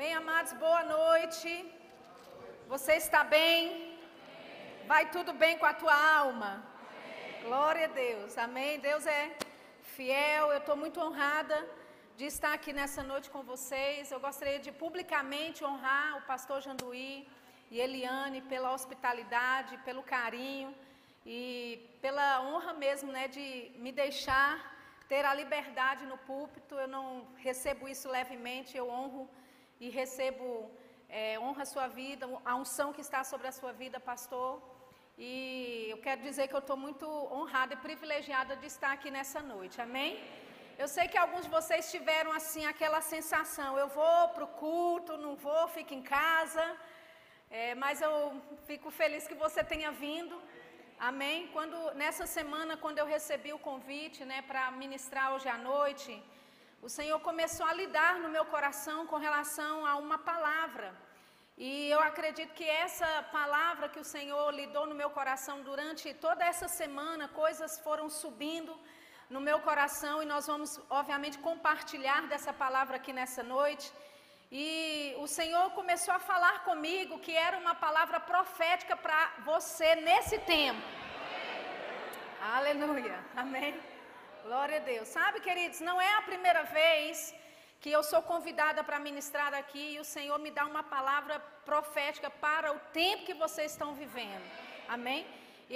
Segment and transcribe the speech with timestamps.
[0.00, 1.50] Bem, amados, boa noite.
[2.72, 3.58] Você está bem?
[4.90, 6.50] Vai tudo bem com a tua alma?
[7.42, 8.38] Glória a Deus.
[8.44, 8.80] Amém.
[8.86, 9.22] Deus é
[9.94, 10.44] fiel.
[10.52, 11.58] Eu estou muito honrada
[12.16, 14.10] de estar aqui nessa noite com vocês.
[14.10, 17.28] Eu gostaria de publicamente honrar o pastor Janduí
[17.70, 20.74] e Eliane pela hospitalidade, pelo carinho
[21.26, 21.44] e
[22.00, 24.54] pela honra mesmo, né, de me deixar
[25.10, 26.74] ter a liberdade no púlpito.
[26.84, 27.06] Eu não
[27.48, 29.28] recebo isso levemente, eu honro
[29.84, 30.46] e recebo,
[31.08, 34.52] é, honra a sua vida, a unção que está sobre a sua vida, pastor.
[35.18, 37.06] E eu quero dizer que eu estou muito
[37.38, 40.12] honrada e privilegiada de estar aqui nessa noite, amém?
[40.82, 45.18] Eu sei que alguns de vocês tiveram assim aquela sensação: eu vou para o culto,
[45.24, 46.64] não vou, fico em casa.
[47.50, 48.14] É, mas eu
[48.68, 50.36] fico feliz que você tenha vindo.
[51.08, 51.48] Amém?
[51.54, 56.10] Quando nessa semana, quando eu recebi o convite, né, para ministrar hoje à noite,
[56.82, 60.88] o Senhor começou a lidar no meu coração com relação a uma palavra.
[61.58, 66.42] E eu acredito que essa palavra que o Senhor lidou no meu coração durante toda
[66.52, 68.74] essa semana, coisas foram subindo
[69.28, 73.92] no meu coração e nós vamos, obviamente, compartilhar dessa palavra aqui nessa noite.
[74.50, 80.38] E o Senhor começou a falar comigo que era uma palavra profética para você nesse
[80.38, 80.80] tempo.
[82.56, 83.18] Aleluia.
[83.36, 83.89] Amém.
[84.42, 85.06] Glória a Deus.
[85.08, 87.34] Sabe, queridos, não é a primeira vez
[87.80, 91.38] que eu sou convidada para ministrar aqui e o Senhor me dá uma palavra
[91.70, 94.46] profética para o tempo que vocês estão vivendo.
[94.88, 95.26] Amém?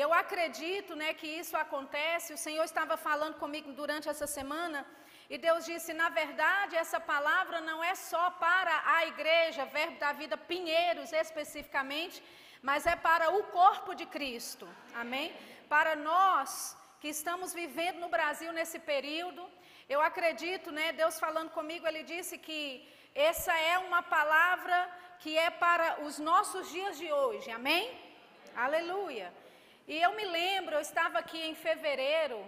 [0.03, 2.33] Eu acredito, né, que isso acontece.
[2.33, 4.81] O Senhor estava falando comigo durante essa semana
[5.29, 10.13] e Deus disse: na verdade, essa palavra não é só para a igreja, Verbo da
[10.13, 12.23] Vida Pinheiros especificamente,
[12.63, 14.67] mas é para o corpo de Cristo.
[14.95, 15.29] Amém?
[15.69, 16.51] Para nós
[17.05, 19.43] que estamos vivendo no Brasil nesse período,
[19.95, 22.61] eu acredito, né, Deus falando comigo, ele disse que
[23.15, 24.77] essa é uma palavra
[25.23, 27.51] que é para os nossos dias de hoje.
[27.51, 27.85] Amém?
[28.57, 29.29] Aleluia.
[29.87, 32.39] E eu me lembro, eu estava aqui em fevereiro,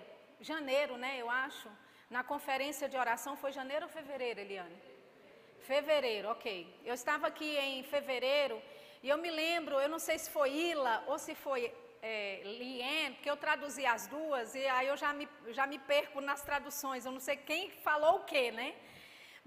[0.40, 1.68] janeiro, né, eu acho,
[2.08, 4.78] na conferência de oração, foi janeiro ou fevereiro, Eliane?
[5.70, 6.48] Fevereiro, ok.
[6.82, 8.56] Eu estava aqui em fevereiro
[9.02, 11.62] e eu me lembro, eu não sei se foi Ila ou se foi
[12.08, 15.26] é, Lien, porque eu traduzi as duas e aí eu já me,
[15.58, 18.68] já me perco nas traduções, eu não sei quem falou o quê, né?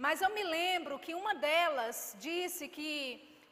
[0.06, 1.96] Mas eu me lembro que uma delas
[2.28, 2.90] disse que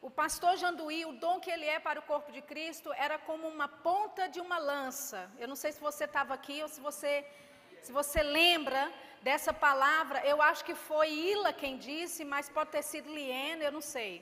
[0.08, 3.44] o pastor Janduí, o dom que ele é para o corpo de Cristo, era como
[3.54, 5.20] uma ponta de uma lança.
[5.42, 7.12] Eu não sei se você estava aqui ou se você,
[7.82, 8.82] se você lembra
[9.28, 10.24] dessa palavra.
[10.32, 14.12] Eu acho que foi Ila quem disse, mas pode ter sido Liene, eu não sei.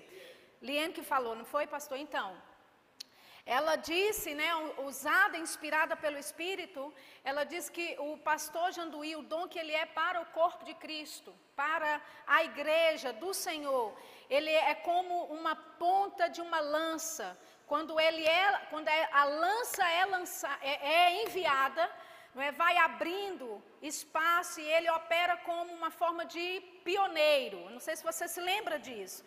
[0.63, 1.99] Liene que falou, não foi, pastor?
[1.99, 2.29] Então,
[3.47, 6.93] ela disse, né, usada, inspirada pelo Espírito,
[7.23, 10.75] ela diz que o pastor Janduí, o dom que ele é para o corpo de
[10.75, 13.97] Cristo, para a igreja do Senhor,
[14.29, 17.39] ele é como uma ponta de uma lança.
[17.69, 21.89] Quando, ele é, quando é, a lança é, lança, é, é enviada,
[22.35, 27.71] não é, vai abrindo espaço e ele opera como uma forma de pioneiro.
[27.71, 29.25] Não sei se você se lembra disso.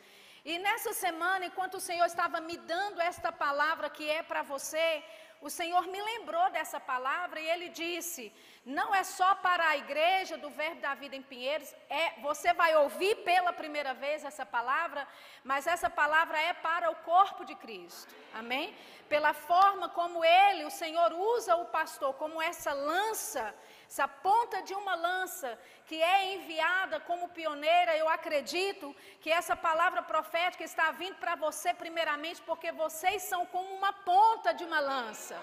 [0.52, 5.04] E nessa semana, enquanto o Senhor estava me dando esta palavra que é para você,
[5.48, 8.24] o Senhor me lembrou dessa palavra e ele disse:
[8.66, 12.76] não é só para a igreja do Verbo da Vida em Pinheiros, é, você vai
[12.78, 15.08] ouvir pela primeira vez essa palavra,
[15.44, 18.12] mas essa palavra é para o corpo de Cristo.
[18.34, 18.76] Amém?
[19.08, 23.54] Pela forma como ele, o Senhor, usa o pastor como essa lança
[23.90, 25.50] essa ponta de uma lança
[25.88, 31.74] que é enviada como pioneira, eu acredito que essa palavra profética está vindo para você
[31.74, 35.38] primeiramente porque vocês são como uma ponta de uma lança.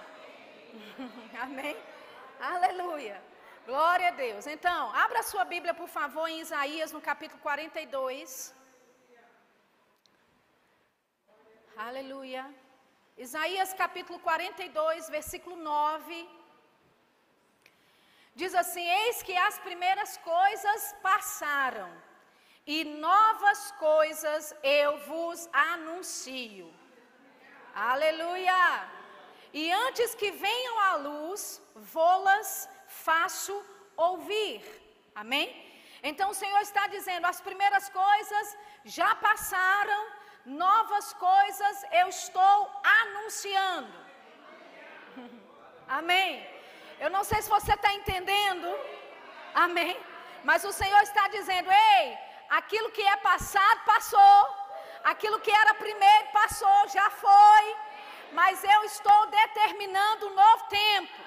[1.47, 1.77] Amém?
[2.39, 3.21] Aleluia.
[3.67, 4.47] Glória a Deus.
[4.47, 8.55] Então, abra sua Bíblia, por favor, em Isaías, no capítulo 42.
[11.89, 12.45] Aleluia.
[13.19, 16.36] Isaías capítulo 42, versículo 9.
[18.41, 21.91] Diz assim: Eis que as primeiras coisas passaram,
[22.75, 26.69] e novas coisas eu vos anuncio.
[27.75, 28.63] Aleluia!
[29.61, 31.63] E antes que venham à luz,
[31.95, 32.69] vô-las
[33.05, 33.55] faço
[34.09, 34.61] ouvir.
[35.15, 35.49] Amém?
[36.03, 40.03] Então o Senhor está dizendo: as primeiras coisas já passaram,
[40.45, 42.59] novas coisas eu estou
[43.01, 43.99] anunciando.
[46.01, 46.56] Amém?
[46.99, 48.69] Eu não sei se você está entendendo.
[49.55, 49.97] Amém.
[50.45, 54.39] Mas o Senhor está dizendo: ei, aquilo que é passado, passou.
[55.05, 57.77] Aquilo que era primeiro, passou, já foi.
[58.33, 61.21] Mas eu estou determinando um novo tempo.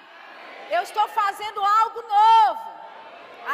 [0.70, 2.68] Eu estou fazendo algo novo.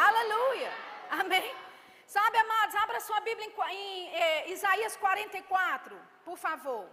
[0.06, 0.72] Aleluia.
[1.10, 1.54] Amém.
[2.06, 6.86] Sabe, amados, abra sua Bíblia em, em é, Isaías 44, por favor.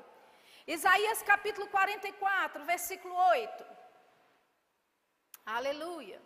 [0.66, 3.73] Isaías capítulo 44, versículo 8.
[5.46, 6.22] Aleluia.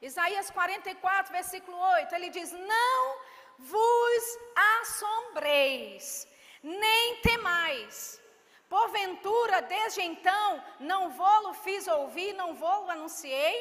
[0.00, 3.18] Isaías 44, versículo 8, ele diz: Não
[3.58, 4.38] vos
[4.80, 6.28] assombreis,
[6.62, 8.20] nem temais.
[8.68, 13.56] Porventura, desde então, não vou-lo fiz ouvir, não vou-lo anunciei,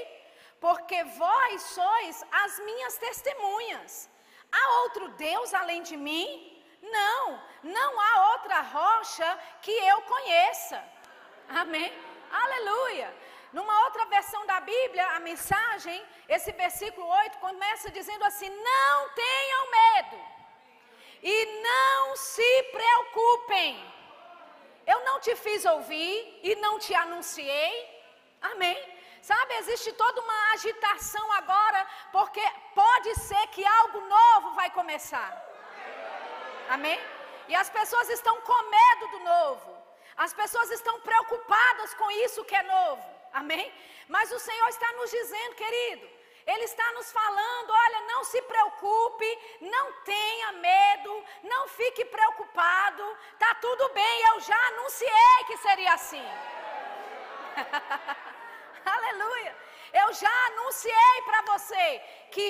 [0.59, 4.09] porque vós sois as minhas testemunhas.
[4.51, 6.61] Há outro Deus além de mim?
[6.81, 10.83] Não, não há outra rocha que eu conheça.
[11.47, 11.93] Amém?
[12.29, 13.13] Aleluia.
[13.53, 19.71] Numa outra versão da Bíblia, a mensagem, esse versículo 8 começa dizendo assim: Não tenham
[19.71, 20.37] medo
[21.23, 23.93] e não se preocupem.
[24.85, 27.73] Eu não te fiz ouvir e não te anunciei.
[28.41, 28.77] Amém?
[29.21, 32.41] Sabe, existe toda uma agitação agora, porque
[32.73, 35.31] pode ser que algo novo vai começar.
[36.69, 36.99] Amém?
[37.47, 39.77] E as pessoas estão com medo do novo.
[40.15, 43.16] As pessoas estão preocupadas com isso que é novo.
[43.41, 43.71] Amém?
[44.07, 46.09] Mas o Senhor está nos dizendo, querido,
[46.51, 49.29] Ele está nos falando: olha, não se preocupe,
[49.61, 53.03] não tenha medo, não fique preocupado,
[53.33, 56.27] está tudo bem, eu já anunciei que seria assim.
[58.95, 59.55] Aleluia!
[59.93, 62.01] Eu já anunciei para você
[62.31, 62.45] que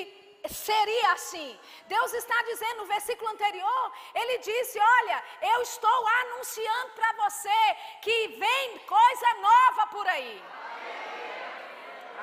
[0.48, 1.50] seria assim.
[1.86, 7.60] Deus está dizendo no versículo anterior, ele disse: Olha, eu estou anunciando para você
[8.00, 10.42] que vem coisa nova por aí.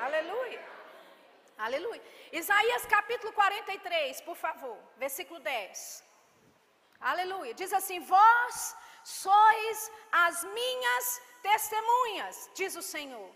[0.04, 0.64] Aleluia.
[1.58, 2.02] Aleluia.
[2.32, 6.04] Isaías capítulo 43, por favor, versículo 10.
[7.00, 7.54] Aleluia.
[7.54, 13.32] Diz assim: Vós sois as minhas testemunhas, diz o Senhor,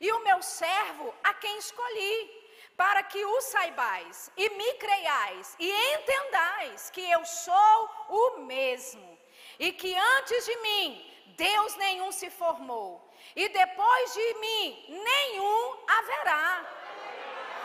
[0.00, 2.41] e o meu servo a quem escolhi,
[2.82, 9.08] para que o saibais e me creiais e entendais que eu sou o mesmo,
[9.56, 10.88] e que antes de mim
[11.36, 13.00] Deus nenhum se formou
[13.36, 16.66] e depois de mim nenhum haverá.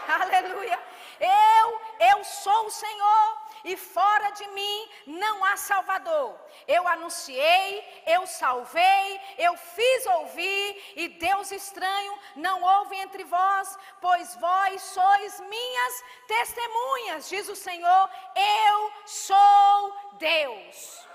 [0.07, 0.79] Aleluia.
[1.19, 1.81] Eu,
[2.11, 6.39] eu sou o Senhor e fora de mim não há Salvador.
[6.67, 14.35] Eu anunciei, eu salvei, eu fiz ouvir e Deus estranho não houve entre vós, pois
[14.35, 18.09] vós sois minhas testemunhas, diz o Senhor.
[18.35, 21.07] Eu sou Deus.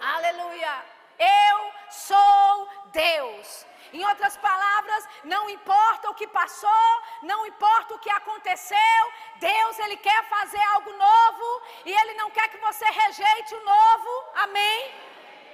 [0.00, 0.84] Aleluia.
[1.18, 3.66] Eu sou Deus.
[3.92, 9.02] Em outras palavras, não importa o que passou, não importa o que aconteceu,
[9.36, 14.24] Deus ele quer fazer algo novo e ele não quer que você rejeite o novo.
[14.34, 15.06] Amém.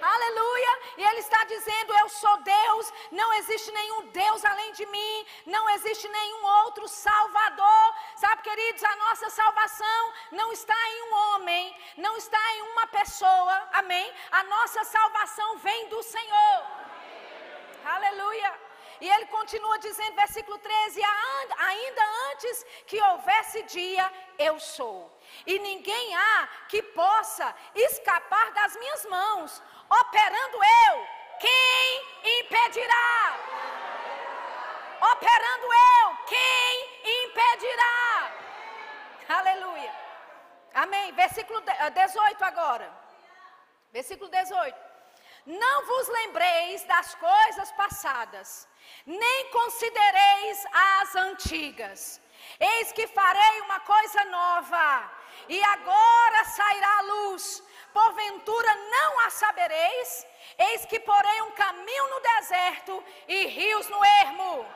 [0.03, 0.73] Aleluia!
[0.99, 5.71] E Ele está dizendo: Eu sou Deus, não existe nenhum Deus além de mim, não
[5.71, 7.95] existe nenhum outro Salvador.
[8.17, 13.69] Sabe, queridos, a nossa salvação não está em um homem, não está em uma pessoa,
[13.73, 14.13] amém?
[14.33, 16.72] A nossa salvação vem do Senhor.
[17.85, 18.53] Aleluia!
[19.01, 21.03] E ele continua dizendo, versículo 13:
[21.59, 25.11] Ainda antes que houvesse dia, eu sou.
[25.47, 29.63] E ninguém há que possa escapar das minhas mãos
[30.01, 31.07] operando eu,
[31.41, 33.39] quem impedirá?
[35.13, 38.33] Operando eu, quem impedirá?
[39.29, 39.93] Aleluia.
[40.75, 41.13] Amém.
[41.13, 42.93] Versículo 18 eh, agora.
[43.93, 44.82] Versículo 18.
[45.45, 48.69] Não vos lembreis das coisas passadas,
[49.05, 52.21] nem considereis as antigas.
[52.59, 55.11] Eis que farei uma coisa nova,
[55.49, 60.27] e agora sairá a luz porventura não a sabereis?
[60.59, 64.67] Eis que porém um caminho no deserto e rios no ermo.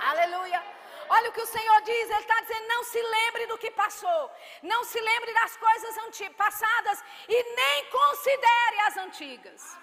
[0.00, 0.75] Aleluia.
[1.08, 4.30] Olha o que o Senhor diz, Ele está dizendo: não se lembre do que passou,
[4.62, 5.96] não se lembre das coisas
[6.36, 9.76] passadas e nem considere as antigas.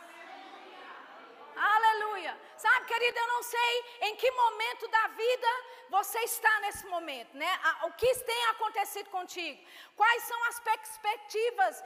[1.56, 2.38] Aleluia.
[2.58, 5.48] Sabe, querido, eu não sei em que momento da vida
[5.90, 7.60] você está nesse momento, né?
[7.84, 9.64] O que tem acontecido contigo?
[9.96, 11.84] Quais são as perspectivas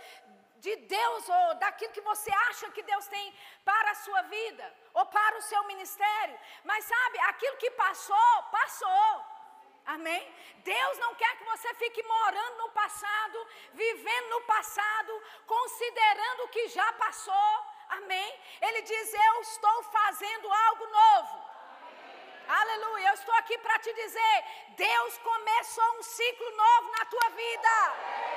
[0.65, 3.33] de Deus ou daquilo que você acha que Deus tem
[3.63, 6.37] para a sua vida ou para o seu ministério?
[6.63, 9.25] Mas sabe, aquilo que passou, passou.
[9.85, 10.23] Amém?
[10.65, 16.67] Deus não quer que você fique morando no passado, vivendo no passado, considerando o que
[16.67, 17.65] já passou.
[17.89, 18.29] Amém?
[18.61, 21.47] Ele diz: Eu estou fazendo algo novo.
[22.47, 23.07] Aleluia.
[23.09, 24.35] Eu estou aqui para te dizer:
[24.75, 28.36] Deus começou um ciclo novo na tua vida.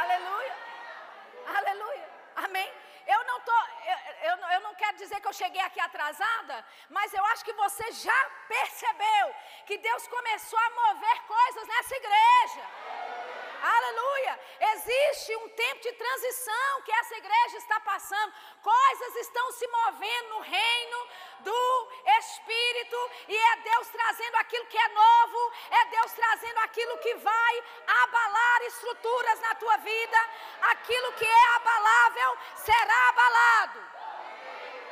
[0.00, 0.56] Aleluia.
[1.58, 2.08] Aleluia.
[2.36, 2.72] Amém.
[3.06, 3.58] Eu não tô,
[3.90, 7.52] eu, eu, eu não quero dizer que eu cheguei aqui atrasada, mas eu acho que
[7.52, 9.34] você já percebeu
[9.66, 12.62] que Deus começou a mover coisas nessa igreja.
[13.62, 14.40] Aleluia!
[14.72, 18.34] Existe um tempo de transição que essa igreja está passando.
[18.62, 21.08] Coisas estão se movendo no reino
[21.42, 27.14] do Espírito e é Deus trazendo aquilo que é novo, é Deus trazendo aquilo que
[27.14, 27.64] vai
[28.02, 30.18] abalar estruturas na tua vida.
[30.62, 33.92] Aquilo que é abalável será abalado.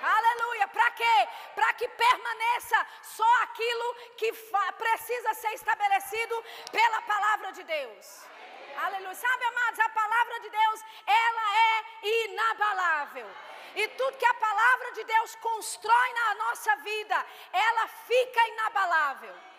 [0.02, 0.66] Aleluia.
[0.68, 1.28] Para quê?
[1.54, 4.32] Para que permaneça só aquilo que
[4.78, 8.26] precisa ser estabelecido pela palavra de Deus.
[8.76, 9.14] Aleluia.
[9.14, 13.28] Sabe, amados, a palavra de Deus, ela é inabalável.
[13.74, 19.49] E tudo que a palavra de Deus constrói na nossa vida, ela fica inabalável.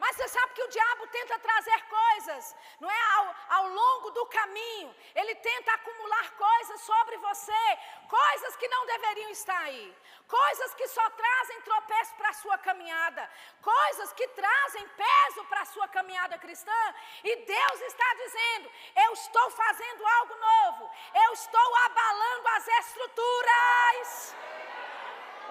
[0.00, 3.00] Mas você sabe que o diabo tenta trazer coisas, não é?
[3.16, 7.78] Ao, ao longo do caminho, ele tenta acumular coisas sobre você,
[8.08, 9.94] coisas que não deveriam estar aí,
[10.26, 13.30] coisas que só trazem tropeço para a sua caminhada,
[13.60, 16.94] coisas que trazem peso para a sua caminhada cristã.
[17.22, 18.72] E Deus está dizendo:
[19.04, 20.90] Eu estou fazendo algo novo,
[21.26, 24.36] eu estou abalando as estruturas.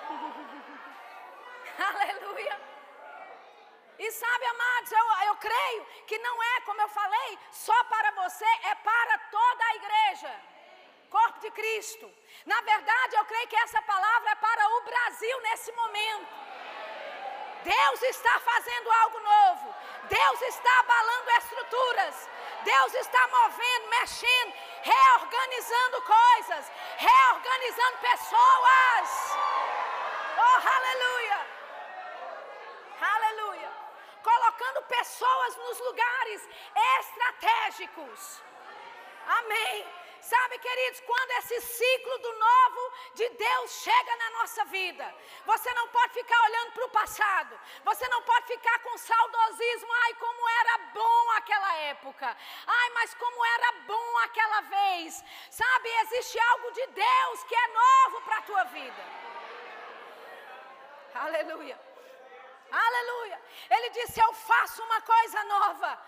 [1.78, 2.79] Aleluia.
[4.00, 8.50] E sabe, amados, eu, eu creio que não é, como eu falei, só para você,
[8.72, 10.32] é para toda a igreja.
[11.10, 12.10] Corpo de Cristo.
[12.46, 16.28] Na verdade, eu creio que essa palavra é para o Brasil nesse momento.
[17.64, 19.76] Deus está fazendo algo novo.
[20.08, 22.30] Deus está abalando estruturas.
[22.64, 29.38] Deus está movendo, mexendo, reorganizando coisas, reorganizando pessoas.
[30.38, 31.39] Oh, aleluia!
[34.60, 36.50] Colocando pessoas nos lugares
[37.00, 38.42] estratégicos.
[39.26, 39.88] Amém.
[40.22, 45.88] Sabe, queridos, quando esse ciclo do novo de Deus chega na nossa vida, você não
[45.88, 50.78] pode ficar olhando para o passado, você não pode ficar com saudosismo, ai, como era
[50.94, 52.38] bom aquela época,
[52.68, 55.24] ai, mas como era bom aquela vez.
[55.50, 59.04] Sabe, existe algo de Deus que é novo para a tua vida.
[61.16, 61.89] Aleluia.
[62.72, 63.42] Aleluia.
[63.70, 66.00] Ele disse: Eu faço uma coisa nova.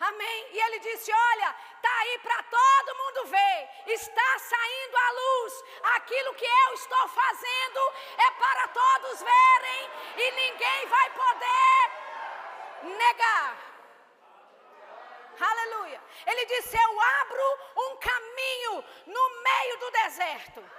[0.00, 0.48] Amém.
[0.52, 3.68] E ele disse: Olha, está aí para todo mundo ver.
[3.86, 5.64] Está saindo à luz.
[5.96, 9.90] Aquilo que eu estou fazendo é para todos verem.
[10.16, 11.90] E ninguém vai poder
[12.96, 13.56] negar.
[15.40, 16.00] Aleluia.
[16.26, 20.70] Ele disse: Eu abro um caminho no meio do deserto.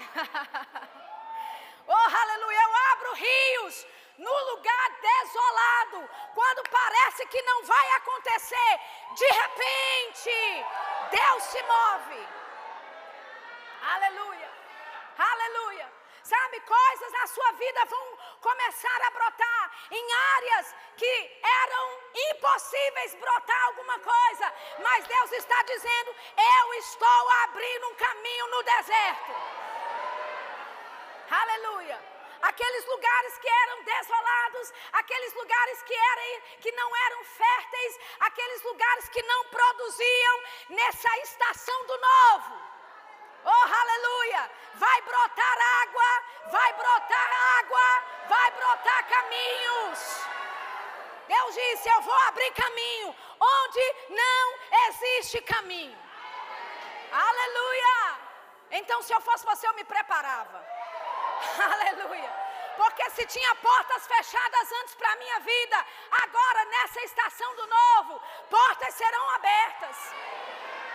[1.86, 2.62] oh, aleluia.
[2.62, 3.86] Eu abro rios
[4.20, 8.80] no lugar desolado, quando parece que não vai acontecer,
[9.16, 10.64] de repente,
[11.10, 12.28] Deus se move.
[13.94, 14.50] Aleluia,
[15.18, 16.00] aleluia.
[16.22, 22.00] Sabe, coisas na sua vida vão começar a brotar em áreas que eram
[22.30, 29.34] impossíveis brotar alguma coisa, mas Deus está dizendo: Eu estou abrindo um caminho no deserto.
[31.30, 32.09] Aleluia
[32.42, 39.08] aqueles lugares que eram desolados, aqueles lugares que, eram, que não eram férteis, aqueles lugares
[39.08, 42.70] que não produziam nessa estação do novo.
[43.44, 44.50] Oh, aleluia!
[44.74, 49.98] Vai brotar água, vai brotar água, vai brotar caminhos.
[51.26, 54.54] Deus disse: Eu vou abrir caminho onde não
[54.88, 55.98] existe caminho.
[57.12, 58.18] Aleluia!
[58.72, 60.79] Então, se eu fosse você, eu me preparava.
[61.72, 62.50] Aleluia.
[62.76, 65.86] Porque se tinha portas fechadas antes para a minha vida,
[66.22, 69.96] agora nessa estação do novo, portas serão abertas.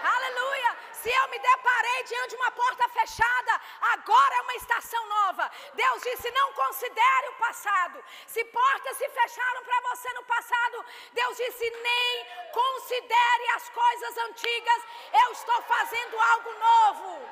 [0.04, 0.78] Aleluia!
[0.92, 3.62] Se eu me deparei diante de uma porta fechada,
[3.94, 5.50] agora é uma estação nova.
[5.74, 8.04] Deus disse: não considere o passado.
[8.28, 14.84] Se portas se fecharam para você no passado, Deus disse: nem considere as coisas antigas.
[15.24, 17.30] Eu estou fazendo algo novo.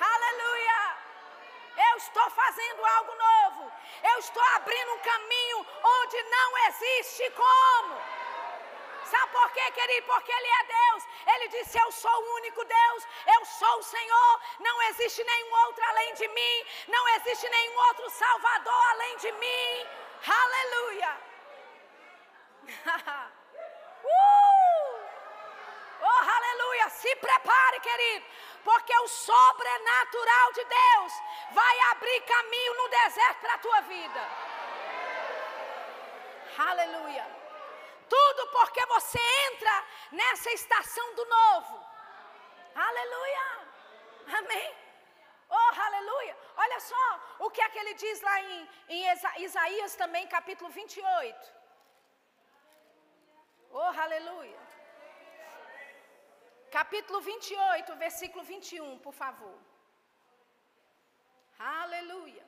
[0.00, 0.93] Aleluia!
[1.76, 3.72] Eu estou fazendo algo novo.
[4.02, 7.98] Eu estou abrindo um caminho onde não existe como.
[9.04, 10.06] Sabe por quê, querido?
[10.06, 11.04] Porque Ele é Deus.
[11.26, 13.06] Ele disse: Eu sou o único Deus.
[13.36, 14.40] Eu sou o Senhor.
[14.60, 16.66] Não existe nenhum outro além de mim.
[16.88, 19.86] Não existe nenhum outro Salvador além de mim.
[20.26, 21.18] Aleluia.
[24.04, 25.00] uh!
[26.00, 26.88] Oh, aleluia.
[26.88, 28.24] Se prepare, querido
[28.64, 31.12] porque o sobrenatural de Deus
[31.52, 34.22] vai abrir caminho no deserto para a tua vida.
[36.70, 37.26] Aleluia.
[38.08, 39.18] Tudo porque você
[39.48, 41.86] entra nessa estação do novo.
[42.74, 43.44] Aleluia.
[44.38, 44.84] Amém.
[45.48, 46.36] Oh, aleluia!
[46.56, 51.52] Olha só o que é que ele diz lá em, em Isaías também, capítulo 28.
[53.70, 54.63] Oh, aleluia!
[56.78, 59.56] Capítulo 28, versículo 21, por favor.
[61.56, 62.44] Aleluia.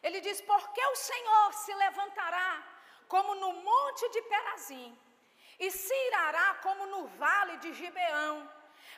[0.00, 2.52] Ele diz: Porque o Senhor se levantará
[3.08, 4.90] como no monte de Perazim,
[5.58, 8.36] e se irará como no vale de Gibeão,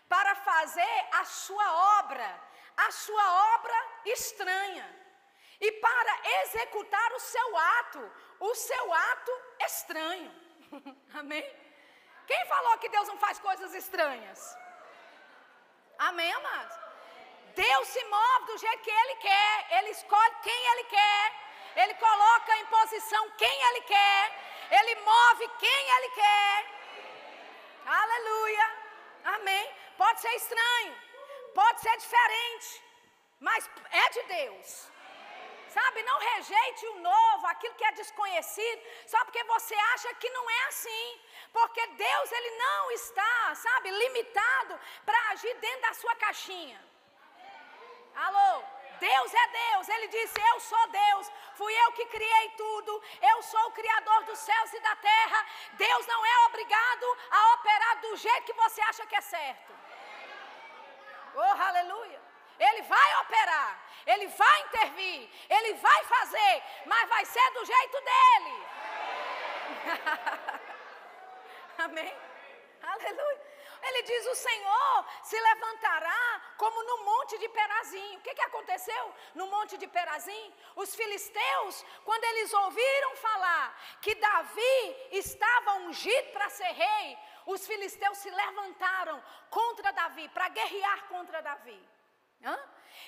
[0.06, 1.68] para fazer a sua
[2.00, 2.28] obra,
[2.76, 4.86] a sua obra estranha,
[5.58, 9.32] e para executar o seu ato, o seu ato
[9.70, 10.47] estranho.
[11.20, 11.44] Amém?
[12.26, 14.56] Quem falou que Deus não faz coisas estranhas?
[15.98, 16.76] Amém, amados?
[17.54, 21.32] Deus se move do jeito que Ele quer, Ele escolhe quem Ele quer,
[21.76, 24.22] Ele coloca em posição quem Ele quer,
[24.70, 26.78] Ele move quem Ele quer.
[27.87, 28.66] Aleluia,
[29.25, 29.75] amém.
[29.96, 30.94] Pode ser estranho,
[31.54, 32.84] pode ser diferente,
[33.40, 34.88] mas é de Deus.
[35.68, 40.50] Sabe, não rejeite o novo, aquilo que é desconhecido, só porque você acha que não
[40.50, 41.20] é assim.
[41.52, 46.80] Porque Deus, Ele não está, sabe, limitado para agir dentro da sua caixinha.
[48.14, 48.62] Alô?
[48.98, 53.66] Deus é Deus, Ele disse: Eu sou Deus, fui eu que criei tudo, eu sou
[53.66, 55.46] o Criador dos céus e da terra.
[55.75, 59.72] Deus não é obrigado a operar do jeito que você acha que é certo.
[61.34, 62.27] Oh, aleluia!
[62.58, 68.66] Ele vai operar, Ele vai intervir, Ele vai fazer, mas vai ser do jeito dele.
[71.78, 72.16] Amém?
[72.82, 73.48] Aleluia.
[73.82, 78.16] Ele diz: O Senhor se levantará como no monte de Perazim.
[78.16, 80.54] O que, que aconteceu no monte de Perazim?
[80.76, 88.18] Os filisteus, quando eles ouviram falar que Davi estava ungido para ser rei, os filisteus
[88.18, 91.97] se levantaram contra Davi, para guerrear contra Davi.
[92.45, 92.59] Hã?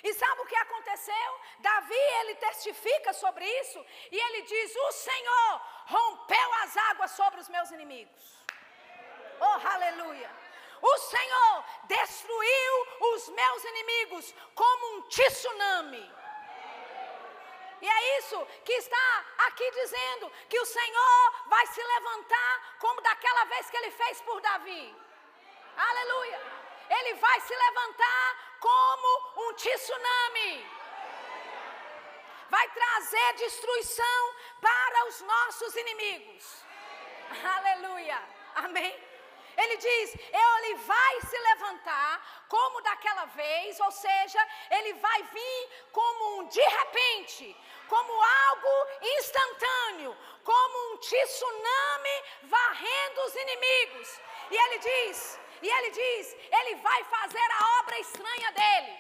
[0.03, 1.41] E sabe o que aconteceu?
[1.59, 7.49] Davi, ele testifica sobre isso e ele diz: O Senhor rompeu as águas sobre os
[7.49, 8.41] meus inimigos.
[9.41, 10.31] Oh, aleluia!
[10.83, 16.21] O Senhor destruiu os meus inimigos como um tsunami.
[17.83, 23.45] E é isso que está aqui dizendo: que o Senhor vai se levantar como daquela
[23.45, 24.97] vez que ele fez por Davi.
[25.77, 26.60] Aleluia!
[26.99, 29.09] Ele vai se levantar como
[29.45, 30.81] um tsunami.
[32.49, 36.65] Vai trazer destruição para os nossos inimigos.
[37.57, 38.21] Aleluia.
[38.57, 39.11] Amém.
[39.57, 46.39] Ele diz: ele vai se levantar como daquela vez, ou seja, ele vai vir como
[46.39, 47.57] um de repente,
[47.89, 48.75] como algo
[49.19, 54.21] instantâneo, como um tsunami varrendo os inimigos.
[54.51, 58.99] E ele diz: e ele diz: Ele vai fazer a obra estranha dele.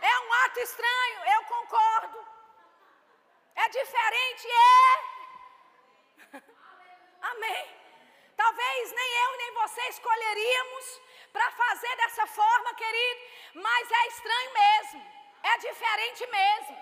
[0.00, 2.26] É um ato estranho, eu concordo.
[3.54, 6.38] É diferente, é.
[7.30, 7.82] Amém.
[8.36, 11.00] Talvez nem eu nem você escolheríamos
[11.32, 13.20] para fazer dessa forma, querido,
[13.54, 15.12] mas é estranho mesmo.
[15.42, 16.76] É diferente mesmo.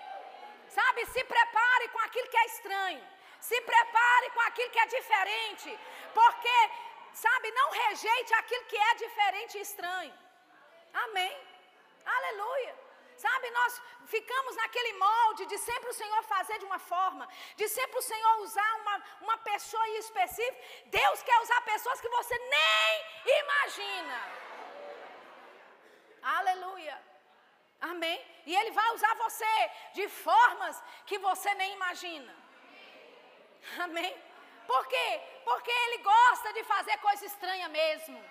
[0.67, 3.20] Sabe, se prepare com aquilo que é estranho.
[3.49, 5.79] Se prepare com aquilo que é diferente,
[6.19, 6.57] porque,
[7.25, 10.13] sabe, não rejeite aquilo que é diferente e estranho.
[11.05, 11.33] Amém.
[12.17, 12.73] Aleluia.
[13.23, 13.81] Sabe, nós
[14.13, 18.33] ficamos naquele molde de sempre o Senhor fazer de uma forma, de sempre o Senhor
[18.45, 20.61] usar uma, uma pessoa em específico.
[20.99, 24.17] Deus quer usar pessoas que você nem imagina.
[26.37, 26.97] Aleluia.
[27.91, 28.19] Amém.
[28.45, 32.33] E Ele vai usar você de formas que você nem imagina.
[33.79, 34.15] Amém?
[34.67, 35.21] Por quê?
[35.43, 38.23] Porque ele gosta de fazer coisa estranha mesmo.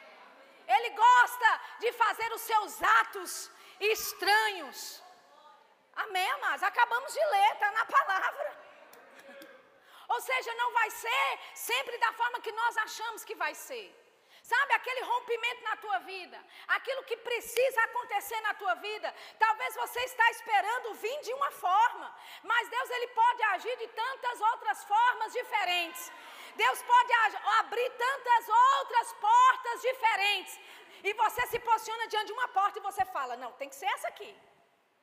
[0.66, 5.02] Ele gosta de fazer os seus atos estranhos.
[5.94, 6.62] Amém, amados?
[6.62, 8.56] Acabamos de ler, está na palavra.
[10.08, 13.88] Ou seja, não vai ser sempre da forma que nós achamos que vai ser.
[14.50, 16.38] Sabe aquele rompimento na tua vida,
[16.76, 19.08] aquilo que precisa acontecer na tua vida.
[19.38, 22.06] Talvez você está esperando vir de uma forma,
[22.42, 26.10] mas Deus ele pode agir de tantas outras formas diferentes.
[26.56, 27.12] Deus pode
[27.60, 30.60] abrir tantas outras portas diferentes.
[31.08, 33.90] E você se posiciona diante de uma porta e você fala: "Não, tem que ser
[33.96, 34.32] essa aqui".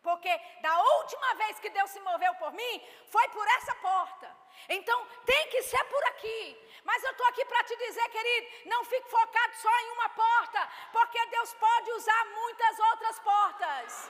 [0.07, 0.33] Porque
[0.65, 2.75] da última vez que Deus se moveu por mim,
[3.13, 4.27] foi por essa porta.
[4.75, 6.43] Então tem que ser por aqui.
[6.89, 10.61] Mas eu estou aqui para te dizer, querido, não fique focado só em uma porta,
[10.93, 14.09] porque Deus pode usar muitas outras portas.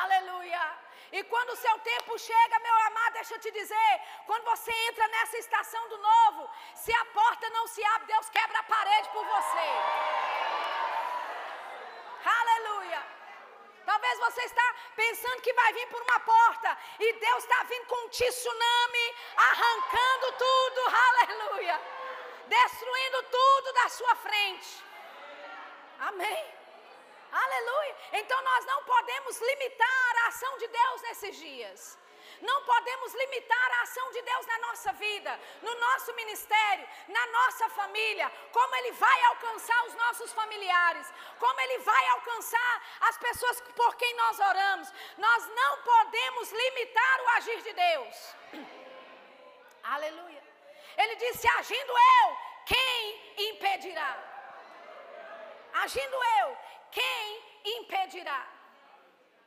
[0.00, 0.64] Aleluia.
[1.12, 3.94] E quando o seu tempo chega, meu amado, deixa eu te dizer,
[4.26, 8.60] quando você entra nessa estação do novo, se a porta não se abre, Deus quebra
[8.60, 9.68] a parede por você.
[12.38, 13.02] Aleluia.
[14.02, 18.04] Talvez você está pensando que vai vir por uma porta e Deus está vindo com
[18.04, 21.80] um tsunami, arrancando tudo, aleluia,
[22.48, 24.84] destruindo tudo da sua frente.
[26.00, 26.44] Amém.
[27.30, 27.96] Aleluia.
[28.14, 31.98] Então nós não podemos limitar a ação de Deus nesses dias.
[32.48, 37.68] Não podemos limitar a ação de Deus na nossa vida, no nosso ministério, na nossa
[37.70, 41.06] família, como Ele vai alcançar os nossos familiares,
[41.38, 42.74] como Ele vai alcançar
[43.08, 44.92] as pessoas por quem nós oramos.
[45.18, 48.16] Nós não podemos limitar o agir de Deus.
[49.94, 50.42] Aleluia.
[50.96, 54.12] Ele disse: agindo eu, quem impedirá?
[55.84, 56.56] Agindo eu,
[56.90, 57.24] quem
[57.76, 58.61] impedirá?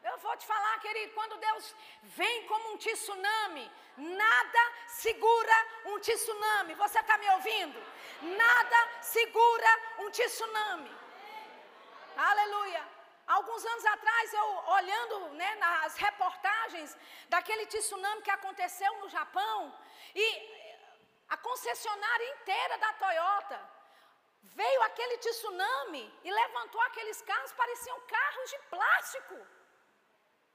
[0.09, 1.75] Eu vou te falar, querido, quando Deus
[2.17, 3.65] vem como um tsunami,
[3.97, 6.75] nada segura um tsunami.
[6.75, 7.79] Você está me ouvindo?
[8.43, 9.71] Nada segura
[10.03, 10.91] um tsunami.
[12.15, 12.83] Aleluia.
[13.25, 16.95] Alguns anos atrás, eu olhando né, nas reportagens
[17.27, 19.57] daquele tsunami que aconteceu no Japão,
[20.13, 20.27] e
[21.29, 23.59] a concessionária inteira da Toyota
[24.43, 29.64] veio aquele tsunami e levantou aqueles carros, pareciam carros de plástico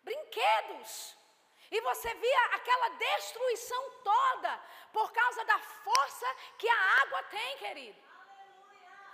[0.02, 1.16] brinquedos.
[1.70, 4.60] E você via aquela destruição toda
[4.92, 6.26] por causa da força
[6.58, 8.10] que a água tem, querido.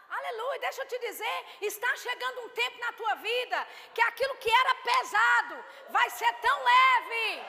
[0.09, 4.51] Aleluia, deixa eu te dizer, está chegando um tempo na tua vida que aquilo que
[4.51, 7.43] era pesado vai ser tão leve.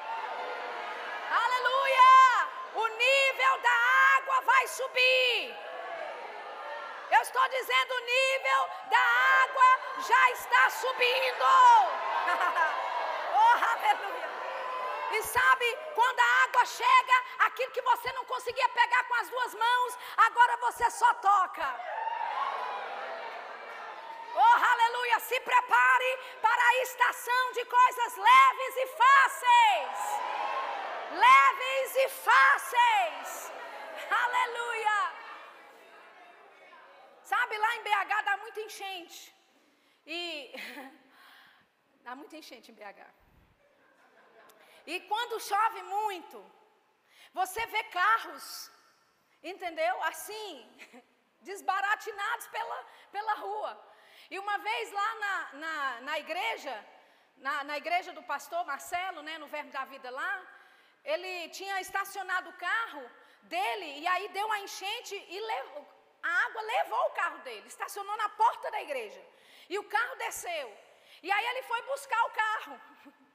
[1.30, 2.50] Aleluia!
[2.73, 3.78] O nível da
[4.17, 5.56] água vai subir.
[7.12, 9.00] Eu estou dizendo, o nível da
[9.43, 11.45] água já está subindo.
[13.43, 14.30] Oh, aleluia.
[15.15, 19.54] E sabe, quando a água chega, aquilo que você não conseguia pegar com as duas
[19.54, 21.67] mãos, agora você só toca.
[24.36, 25.19] Oh, aleluia.
[25.19, 26.10] Se prepare
[26.41, 30.00] para a estação de coisas leves e fáceis.
[31.26, 33.52] Leves e fáceis.
[34.23, 34.97] Aleluia.
[37.23, 39.36] Sabe, lá em BH dá muita enchente.
[40.06, 40.54] E
[42.06, 43.26] dá muita enchente em BH.
[44.93, 46.38] E quando chove muito,
[47.39, 48.71] você vê carros,
[49.43, 49.95] entendeu?
[50.04, 50.54] Assim,
[51.50, 52.78] desbaratinados pela,
[53.12, 53.71] pela rua.
[54.32, 56.73] E uma vez lá na, na, na igreja,
[57.36, 60.34] na, na, igreja do pastor Marcelo, né, no Verbo da Vida lá,
[61.04, 63.04] ele tinha estacionado o carro
[63.43, 65.86] dele e aí deu uma enchente e levou,
[66.23, 69.21] a água levou o carro dele, estacionou na porta da igreja.
[69.69, 70.67] E o carro desceu.
[71.21, 72.82] E aí ele foi buscar o carro.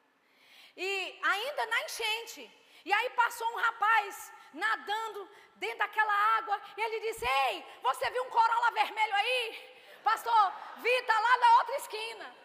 [0.77, 2.51] E ainda na enchente.
[2.85, 6.61] E aí passou um rapaz nadando dentro daquela água.
[6.77, 10.01] E ele disse: Ei, você viu um corolla vermelho aí?
[10.03, 12.37] Pastor, vi, está lá na outra esquina.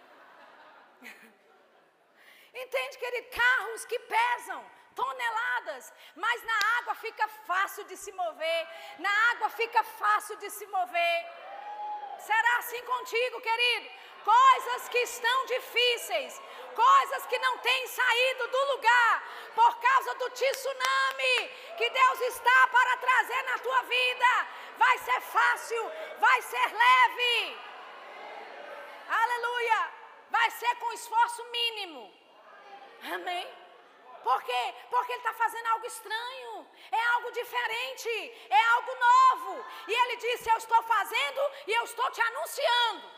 [2.53, 3.29] Entende, querido?
[3.29, 8.61] Carros que pesam toneladas, mas na água fica fácil de se mover.
[8.99, 11.17] Na água fica fácil de se mover.
[12.19, 13.89] Será assim contigo, querido?
[14.23, 19.23] Coisas que estão difíceis, coisas que não têm saído do lugar
[19.56, 21.38] por causa do tsunami
[21.77, 24.47] que Deus está para trazer na tua vida.
[24.77, 27.60] Vai ser fácil, vai ser leve.
[29.10, 29.97] Aleluia!
[30.30, 32.13] Vai ser com esforço mínimo.
[33.13, 33.47] Amém?
[34.23, 34.75] Por quê?
[34.89, 38.10] Porque ele está fazendo algo estranho, é algo diferente,
[38.49, 39.65] é algo novo.
[39.88, 43.10] E ele disse: Eu estou fazendo e eu estou te anunciando.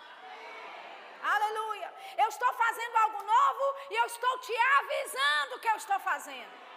[1.21, 1.93] Aleluia.
[2.17, 6.69] Eu estou fazendo algo novo e eu estou te avisando que eu estou fazendo.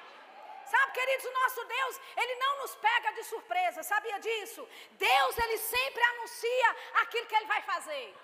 [0.64, 4.66] Sabe, queridos, o nosso Deus, Ele não nos pega de surpresa, sabia disso?
[4.92, 8.14] Deus, Ele sempre anuncia aquilo que Ele vai fazer.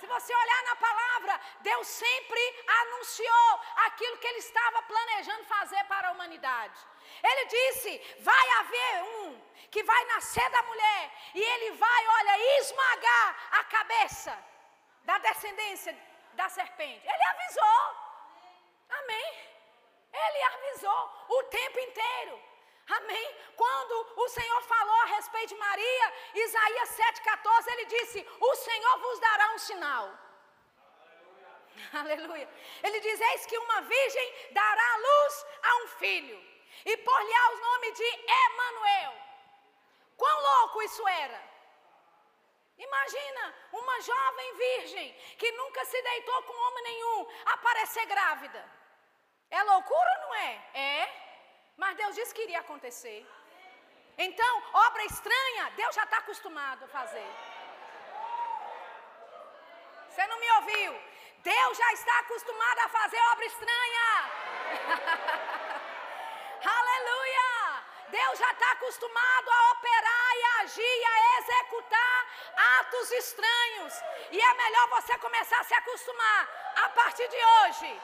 [0.00, 6.08] Se você olhar na palavra, Deus sempre anunciou aquilo que Ele estava planejando fazer para
[6.08, 6.78] a humanidade.
[7.22, 13.48] Ele disse: vai haver um que vai nascer da mulher e ele vai, olha, esmagar
[13.52, 14.49] a cabeça
[15.10, 15.92] da descendência
[16.40, 17.04] da serpente.
[17.12, 17.80] Ele avisou.
[18.98, 19.30] Amém.
[20.24, 21.00] Ele avisou
[21.36, 22.34] o tempo inteiro.
[22.98, 23.26] Amém.
[23.56, 26.06] Quando o Senhor falou a respeito de Maria,
[26.44, 30.06] Isaías 7,14, ele disse: O Senhor vos dará um sinal.
[31.02, 31.50] Aleluia.
[32.02, 32.48] Aleluia.
[32.82, 34.28] Ele diz: Eis que uma virgem
[34.62, 36.38] dará luz a um filho,
[36.84, 38.08] e por-lhe-á o nome de
[38.44, 39.14] Emanuel.
[40.16, 41.40] Quão louco isso era!
[42.88, 48.62] Imagina uma jovem virgem que nunca se deitou com homem nenhum aparecer grávida.
[49.50, 50.52] É loucura ou não é?
[50.72, 51.00] É.
[51.76, 53.20] Mas Deus disse que iria acontecer.
[54.16, 57.30] Então, obra estranha, Deus já está acostumado a fazer.
[60.08, 60.92] Você não me ouviu?
[61.42, 64.08] Deus já está acostumado a fazer obra estranha.
[66.78, 67.50] Aleluia!
[68.08, 72.19] Deus já está acostumado a operar e a agir e a executar
[72.78, 73.94] atos estranhos.
[74.30, 76.48] E é melhor você começar a se acostumar
[76.84, 78.00] a partir de hoje.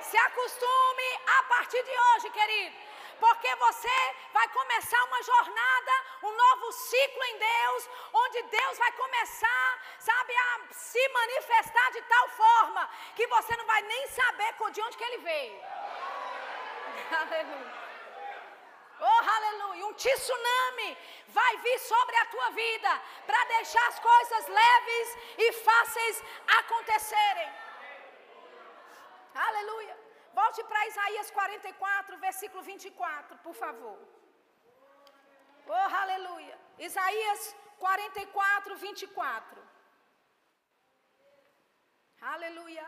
[0.00, 5.92] Se acostume a partir de hoje, querido porque você vai começar uma jornada,
[6.22, 12.28] um novo ciclo em Deus, onde Deus vai começar, sabe, a se manifestar de tal
[12.28, 15.60] forma que você não vai nem saber de onde que ele veio.
[17.20, 17.83] Aleluia.
[19.00, 19.86] Oh, aleluia!
[19.86, 20.96] Um tsunami
[21.28, 26.22] vai vir sobre a tua vida para deixar as coisas leves e fáceis
[26.58, 27.52] acontecerem.
[29.34, 29.96] Aleluia.
[30.32, 33.98] Volte para Isaías 44, versículo 24, por favor.
[35.66, 36.58] Oh, aleluia.
[36.78, 39.62] Isaías 44, 24.
[42.20, 42.86] Aleluia.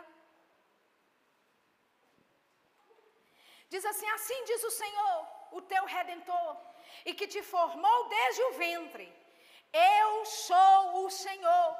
[3.68, 6.56] Diz assim: Assim diz o Senhor, o teu redentor,
[7.04, 9.06] e que te formou desde o ventre.
[9.72, 11.70] Eu sou o Senhor,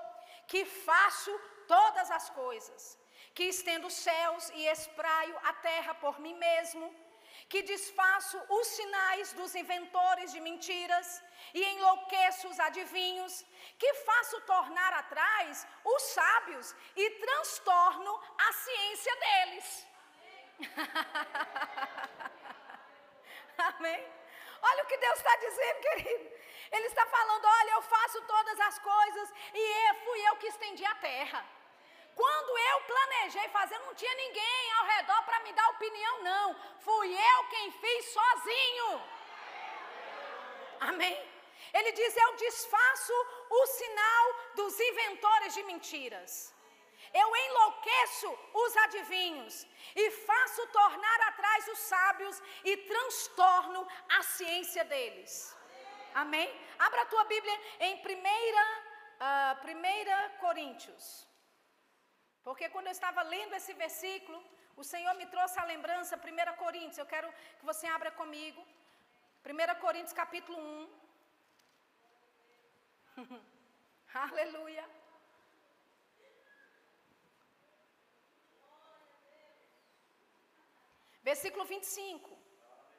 [0.47, 1.33] que faço
[1.67, 2.83] todas as coisas
[3.37, 6.85] que estendo os céus e espraio a terra por mim mesmo,
[7.51, 13.45] que desfaço os sinais dos inventores de mentiras e enlouqueço os adivinhos,
[13.79, 18.13] que faço tornar atrás os sábios e transtorno
[18.49, 19.69] a ciência deles.
[23.77, 24.17] Amém?
[24.63, 26.31] Olha o que Deus está dizendo, querido.
[26.73, 30.95] Ele está falando: olha, eu faço todas as coisas e fui eu que estendi a
[30.97, 31.45] terra.
[32.15, 36.57] Quando eu planejei fazer, não tinha ninguém ao redor para me dar opinião, não.
[36.81, 39.03] Fui eu quem fiz sozinho.
[40.81, 41.17] Amém?
[41.73, 43.13] Ele diz: Eu desfaço
[43.51, 46.56] o sinal dos inventores de mentiras.
[47.23, 48.31] Eu enlouqueço
[48.63, 49.55] os adivinhos
[50.03, 53.87] e faço tornar atrás os sábios e transtorno
[54.19, 55.33] a ciência deles.
[56.23, 56.49] Amém?
[56.79, 58.07] Abra a tua Bíblia em 1 uh,
[59.21, 61.05] ah, primeira Coríntios.
[62.47, 64.39] Porque quando eu estava lendo esse versículo,
[64.77, 68.61] o Senhor me trouxe a lembrança, 1 Coríntios, eu quero que você abra comigo.
[69.45, 70.89] 1 Coríntios capítulo 1.
[74.27, 75.06] Aleluia.
[81.31, 82.31] Versículo 25.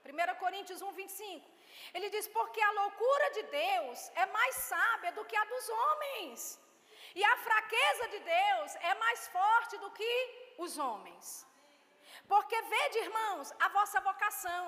[0.05, 1.51] 1 Coríntios 1, 25.
[1.95, 6.39] Ele diz: Porque a loucura de Deus é mais sábia do que a dos homens
[7.19, 10.13] e a fraqueza de Deus é mais forte do que
[10.65, 11.25] os homens.
[12.31, 14.63] Porque vede, irmãos, a vossa vocação,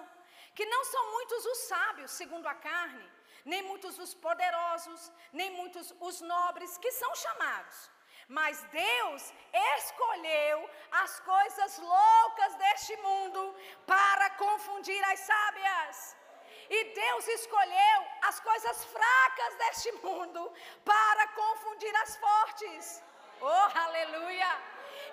[0.56, 3.08] que não são muitos os sábios, segundo a carne,
[3.46, 7.78] nem muitos os poderosos, nem muitos os nobres que são chamados.
[8.30, 9.34] Mas Deus
[9.78, 13.56] escolheu as coisas loucas deste mundo
[13.88, 16.16] para confundir as sábias.
[16.70, 20.54] E Deus escolheu as coisas fracas deste mundo
[20.86, 23.04] para confundir as fortes.
[23.42, 24.52] Oh, aleluia!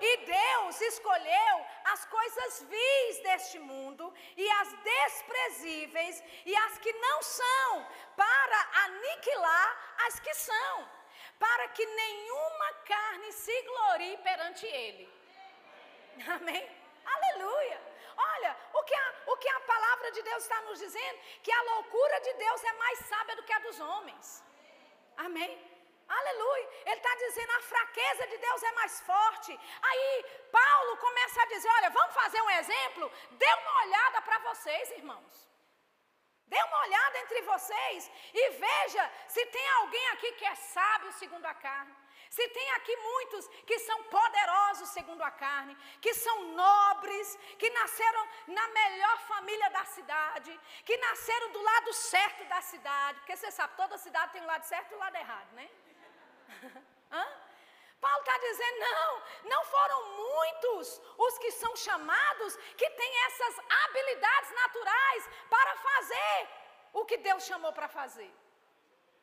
[0.00, 7.22] E Deus escolheu as coisas vis deste mundo e as desprezíveis e as que não
[7.22, 10.90] são, para aniquilar as que são,
[11.38, 12.55] para que nenhuma
[12.92, 15.06] carne se glorie perante Ele.
[16.36, 16.64] Amém?
[17.14, 17.80] Aleluia!
[18.16, 21.18] Olha, o que, a, o que a palavra de Deus está nos dizendo?
[21.42, 24.42] Que a loucura de Deus é mais sábia do que a dos homens.
[25.16, 25.52] Amém?
[26.08, 26.68] Aleluia.
[26.86, 29.60] Ele está dizendo a fraqueza de Deus é mais forte.
[29.82, 33.12] Aí Paulo começa a dizer: olha, vamos fazer um exemplo?
[33.32, 35.46] Dê uma olhada para vocês, irmãos.
[36.46, 41.44] Dê uma olhada entre vocês e veja se tem alguém aqui que é sábio segundo
[41.44, 41.94] a carne.
[42.30, 48.28] Se tem aqui muitos que são poderosos segundo a carne, que são nobres, que nasceram
[48.48, 53.76] na melhor família da cidade, que nasceram do lado certo da cidade, porque você sabe,
[53.76, 55.68] toda cidade tem um lado certo e um lado errado, né?
[57.10, 57.45] Hã?
[58.06, 59.12] Paulo está dizendo: não,
[59.52, 66.48] não foram muitos os que são chamados que têm essas habilidades naturais para fazer
[66.92, 68.32] o que Deus chamou para fazer.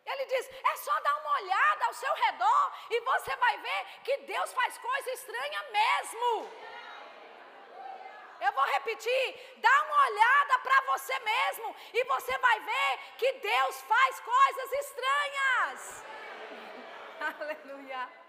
[0.06, 4.18] Ele diz: é só dar uma olhada ao seu redor e você vai ver que
[4.34, 6.32] Deus faz coisa estranha mesmo.
[8.46, 9.26] Eu vou repetir:
[9.68, 12.92] dá uma olhada para você mesmo e você vai ver
[13.22, 16.06] que Deus faz coisas estranhas.
[17.40, 18.23] Aleluia.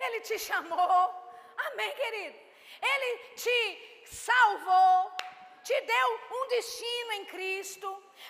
[0.00, 1.24] Ele te chamou.
[1.56, 2.38] Amém, querido.
[2.82, 5.12] Ele te salvou,
[5.62, 7.88] te deu um destino em Cristo,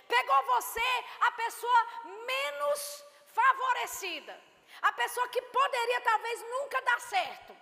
[0.09, 4.41] pegou você, a pessoa menos favorecida,
[4.83, 7.57] a pessoa que poderia talvez nunca dar certo.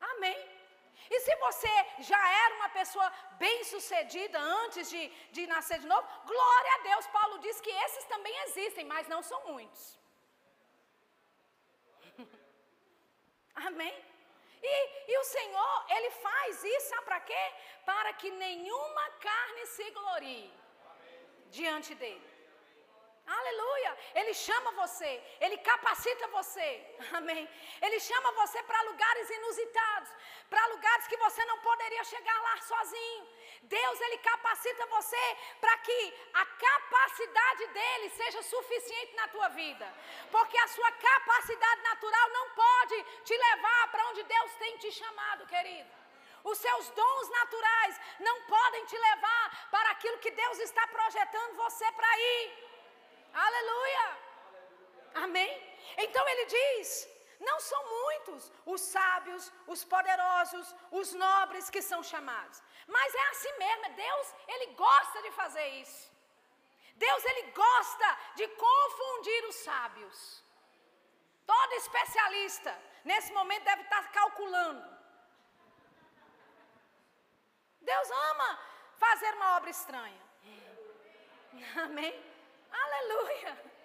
[0.00, 0.56] Amém.
[1.08, 6.72] E se você já era uma pessoa bem-sucedida antes de, de nascer de novo, glória
[6.74, 7.06] a Deus.
[7.06, 9.96] Paulo diz que esses também existem, mas não são muitos.
[13.56, 13.96] Amém?
[14.62, 17.52] E, e, o Senhor, Ele faz isso, sabe para quê?
[17.84, 20.52] Para que nenhuma carne se glorie
[21.50, 22.36] diante dele.
[23.26, 23.98] Aleluia!
[24.14, 26.68] Ele chama você, ele capacita você.
[27.12, 27.48] Amém.
[27.82, 30.10] Ele chama você para lugares inusitados,
[30.48, 33.26] para lugares que você não poderia chegar lá sozinho.
[33.74, 35.24] Deus ele capacita você
[35.60, 35.98] para que
[36.32, 39.86] a capacidade dele seja suficiente na tua vida.
[40.30, 45.46] Porque a sua capacidade natural não pode te levar para onde Deus tem te chamado,
[45.46, 45.90] querido.
[46.44, 51.90] Os seus dons naturais não podem te levar para aquilo que Deus está projetando você
[51.92, 52.44] para ir.
[53.34, 54.18] Aleluia.
[55.24, 55.52] Amém?
[55.98, 57.08] Então ele diz:
[57.40, 62.62] não são muitos os sábios, os poderosos, os nobres que são chamados.
[62.86, 66.10] Mas é assim mesmo, é Deus, ele gosta de fazer isso.
[66.94, 70.44] Deus ele gosta de confundir os sábios.
[71.46, 74.96] Todo especialista nesse momento deve estar calculando.
[77.80, 78.58] Deus ama
[78.96, 80.22] fazer uma obra estranha.
[81.84, 82.14] Amém?
[82.72, 83.75] Aleluia.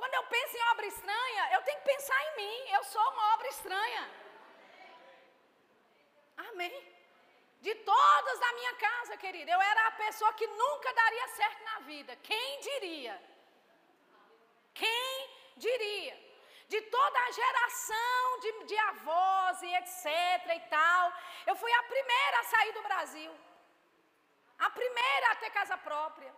[0.00, 2.70] Quando eu penso em obra estranha, eu tenho que pensar em mim.
[2.76, 4.04] Eu sou uma obra estranha.
[6.48, 6.76] Amém.
[7.66, 11.78] De todas da minha casa, querida, eu era a pessoa que nunca daria certo na
[11.80, 12.16] vida.
[12.30, 13.16] Quem diria?
[14.72, 15.14] Quem
[15.58, 16.16] diria?
[16.66, 21.12] De toda a geração de, de avós e etc e tal,
[21.46, 23.32] eu fui a primeira a sair do Brasil.
[24.66, 26.32] A primeira a ter casa própria.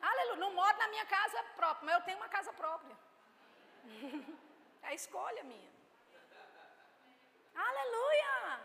[0.00, 0.36] Aleluia.
[0.36, 2.96] Não moro na minha casa própria, mas eu tenho uma casa própria.
[4.82, 5.72] é a escolha minha.
[7.54, 8.60] Aleluia.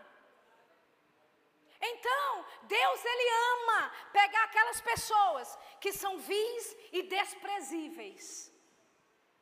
[1.80, 8.52] Então, Deus ele ama pegar aquelas pessoas que são vis e desprezíveis.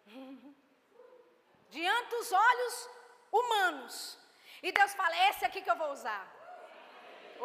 [1.69, 2.91] Diante dos olhos
[3.31, 4.19] humanos.
[4.63, 6.32] E Deus fala: esse aqui que eu vou usar.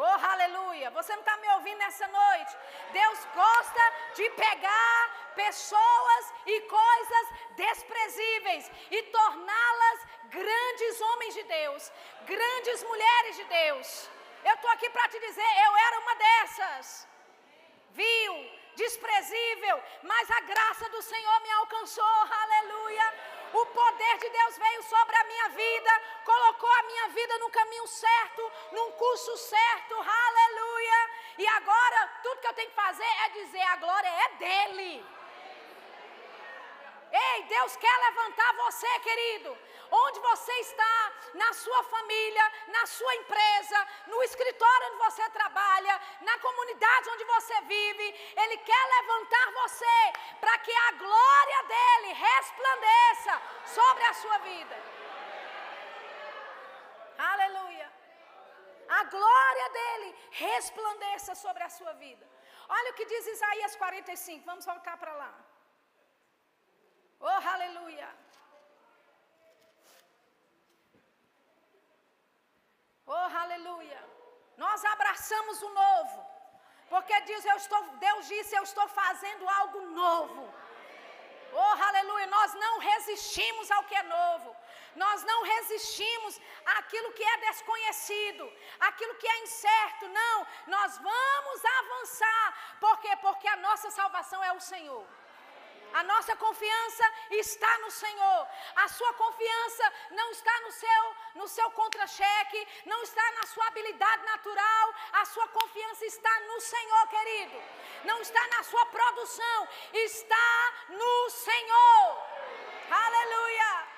[0.00, 0.90] Oh, aleluia.
[0.90, 2.56] Você não está me ouvindo nessa noite?
[2.92, 3.84] Deus gosta
[4.14, 11.92] de pegar pessoas e coisas desprezíveis e torná-las grandes homens de Deus,
[12.26, 14.08] grandes mulheres de Deus.
[14.44, 17.08] Eu estou aqui para te dizer, eu era uma dessas.
[17.90, 18.58] Viu?
[18.76, 23.14] Desprezível, mas a graça do Senhor me alcançou, aleluia.
[23.52, 27.86] O poder de Deus veio sobre a minha vida, colocou a minha vida no caminho
[27.86, 31.10] certo, num curso certo, aleluia.
[31.38, 35.17] E agora, tudo que eu tenho que fazer é dizer: a glória é dele.
[37.10, 39.56] Ei, Deus quer levantar você, querido.
[39.90, 46.38] Onde você está, na sua família, na sua empresa, no escritório onde você trabalha, na
[46.38, 54.04] comunidade onde você vive, Ele quer levantar você para que a glória dele resplandeça sobre
[54.04, 54.82] a sua vida.
[57.18, 57.92] Aleluia.
[58.88, 62.26] A glória dele resplandeça sobre a sua vida.
[62.68, 64.44] Olha o que diz Isaías 45.
[64.44, 65.32] Vamos voltar para lá.
[67.20, 68.08] Oh, aleluia.
[73.06, 74.00] Oh, aleluia.
[74.56, 76.26] Nós abraçamos o novo.
[76.88, 80.42] Porque Deus, eu estou, Deus disse: Eu estou fazendo algo novo.
[81.52, 82.26] Oh, aleluia.
[82.26, 84.56] Nós não resistimos ao que é novo.
[84.94, 86.40] Nós não resistimos
[86.78, 88.44] àquilo que é desconhecido,
[88.80, 90.08] àquilo que é incerto.
[90.08, 92.76] Não, nós vamos avançar.
[92.80, 93.16] Por quê?
[93.16, 95.06] Porque a nossa salvação é o Senhor.
[95.92, 98.48] A nossa confiança está no Senhor.
[98.76, 104.24] A sua confiança não está no seu, no seu contra-cheque, não está na sua habilidade
[104.24, 104.94] natural.
[105.12, 107.62] A sua confiança está no Senhor, querido.
[108.04, 112.22] Não está na sua produção, está no Senhor.
[112.90, 113.88] Aleluia.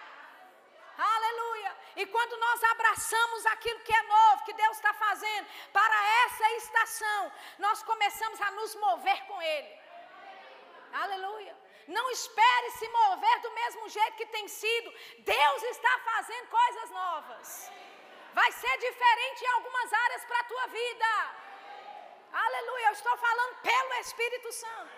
[0.97, 1.77] Aleluia.
[1.97, 7.33] E quando nós abraçamos aquilo que é novo, que Deus está fazendo para essa estação,
[7.59, 9.81] nós começamos a nos mover com Ele.
[10.93, 11.60] Aleluia.
[11.97, 14.95] Não espere se mover do mesmo jeito que tem sido.
[15.37, 17.49] Deus está fazendo coisas novas.
[18.33, 21.11] Vai ser diferente em algumas áreas para a tua vida.
[22.33, 24.91] Aleluia, eu estou falando pelo Espírito Santo.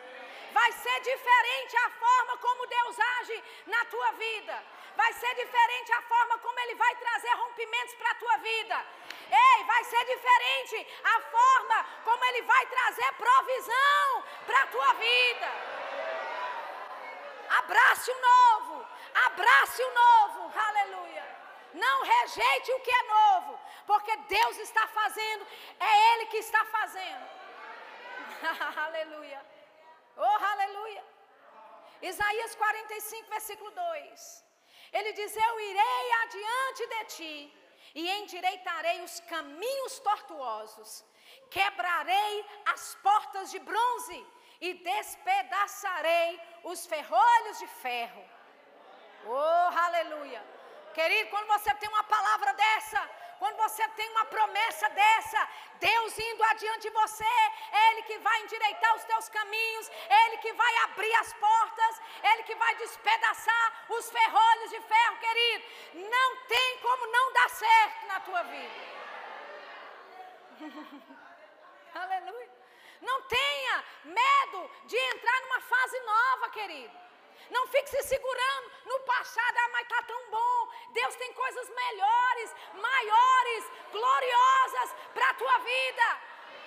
[0.53, 4.63] Vai ser diferente a forma como Deus age na tua vida.
[4.95, 8.87] Vai ser diferente a forma como Ele vai trazer rompimentos para a tua vida.
[9.31, 15.72] Ei, vai ser diferente a forma como Ele vai trazer provisão para a tua vida.
[17.63, 18.87] Abrace o novo,
[19.27, 21.25] abrace o novo, aleluia.
[21.75, 25.47] Não rejeite o que é novo, porque Deus está fazendo,
[25.79, 27.27] é Ele que está fazendo.
[28.87, 29.41] aleluia.
[30.17, 31.05] Oh, aleluia.
[32.03, 34.45] Isaías 45, versículo 2.
[34.93, 37.37] Ele diz: Eu irei adiante de ti
[37.95, 41.05] e endireitarei os caminhos tortuosos,
[41.49, 44.27] quebrarei as portas de bronze
[44.67, 48.25] e despedaçarei os ferrolhos de ferro.
[49.27, 50.43] Oh, aleluia.
[50.95, 53.01] Querido, quando você tem uma palavra dessa,
[53.41, 55.49] quando você tem uma promessa dessa,
[55.81, 57.35] Deus indo adiante de você,
[57.87, 59.91] Ele que vai endireitar os teus caminhos,
[60.21, 65.65] Ele que vai abrir as portas, Ele que vai despedaçar os ferrolhos de ferro, querido.
[66.17, 68.81] Não tem como não dar certo na tua vida.
[72.03, 72.52] Aleluia.
[73.03, 77.03] Não tenha medo de entrar numa fase nova, querido.
[77.51, 80.73] Não fique se segurando no passado, ah, mas está tão bom.
[80.93, 86.21] Deus tem coisas melhores, maiores, gloriosas para a tua vida.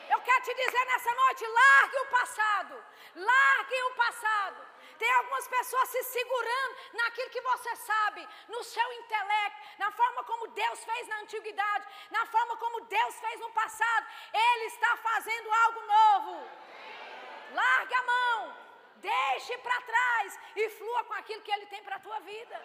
[0.10, 4.68] Eu quero te dizer nessa noite: largue o passado, largue o passado.
[4.98, 10.48] Tem algumas pessoas se segurando naquilo que você sabe, no seu intelecto, na forma como
[10.48, 14.08] Deus fez na antiguidade, na forma como Deus fez no passado.
[14.34, 16.50] Ele está fazendo algo novo.
[17.52, 18.66] Largue a mão.
[18.96, 22.62] Deixe para trás e flua com aquilo que Ele tem para a tua vida.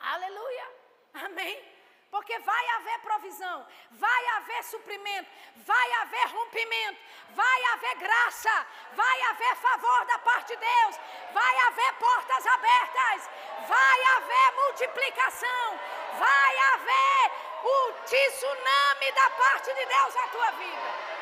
[0.00, 0.66] Aleluia.
[1.14, 1.75] Amém.
[2.10, 7.00] Porque vai haver provisão, vai haver suprimento, vai haver rompimento,
[7.30, 10.96] vai haver graça, vai haver favor da parte de Deus,
[11.32, 13.30] vai haver portas abertas,
[13.68, 15.80] vai haver multiplicação,
[16.18, 17.32] vai haver
[17.64, 21.16] o tsunami da parte de Deus na tua vida.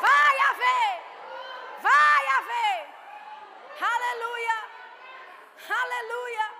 [0.00, 1.02] Vai haver.
[1.80, 2.88] Vai haver.
[3.80, 4.64] Aleluia.
[5.82, 6.50] Aleluia.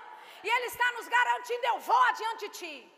[0.43, 2.94] E Ele está nos garantindo: eu vou adiante de ti.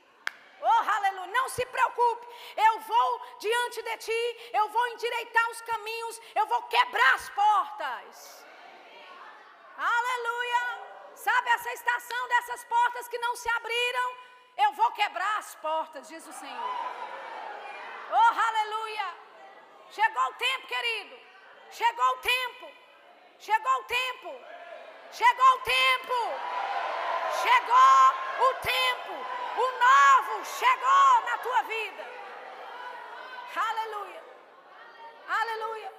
[0.62, 1.28] Oh, aleluia.
[1.28, 2.28] Não se preocupe.
[2.56, 4.52] Eu vou diante de ti.
[4.54, 6.22] Eu vou endireitar os caminhos.
[6.36, 8.46] Eu vou quebrar as portas.
[9.78, 10.88] Aleluia.
[11.16, 14.18] Sabe essa estação dessas portas que não se abriram?
[14.58, 16.76] Eu vou quebrar as portas, diz o Senhor.
[18.12, 19.16] Oh, aleluia.
[19.92, 21.20] Chegou o tempo, querido.
[21.72, 22.72] Chegou o tempo.
[23.40, 24.42] Chegou o tempo.
[25.12, 26.20] Chegou o tempo.
[27.44, 29.47] Chegou o tempo.
[29.66, 32.04] O novo chegou na tua vida.
[33.68, 34.24] Aleluia.
[35.40, 35.94] Aleluia.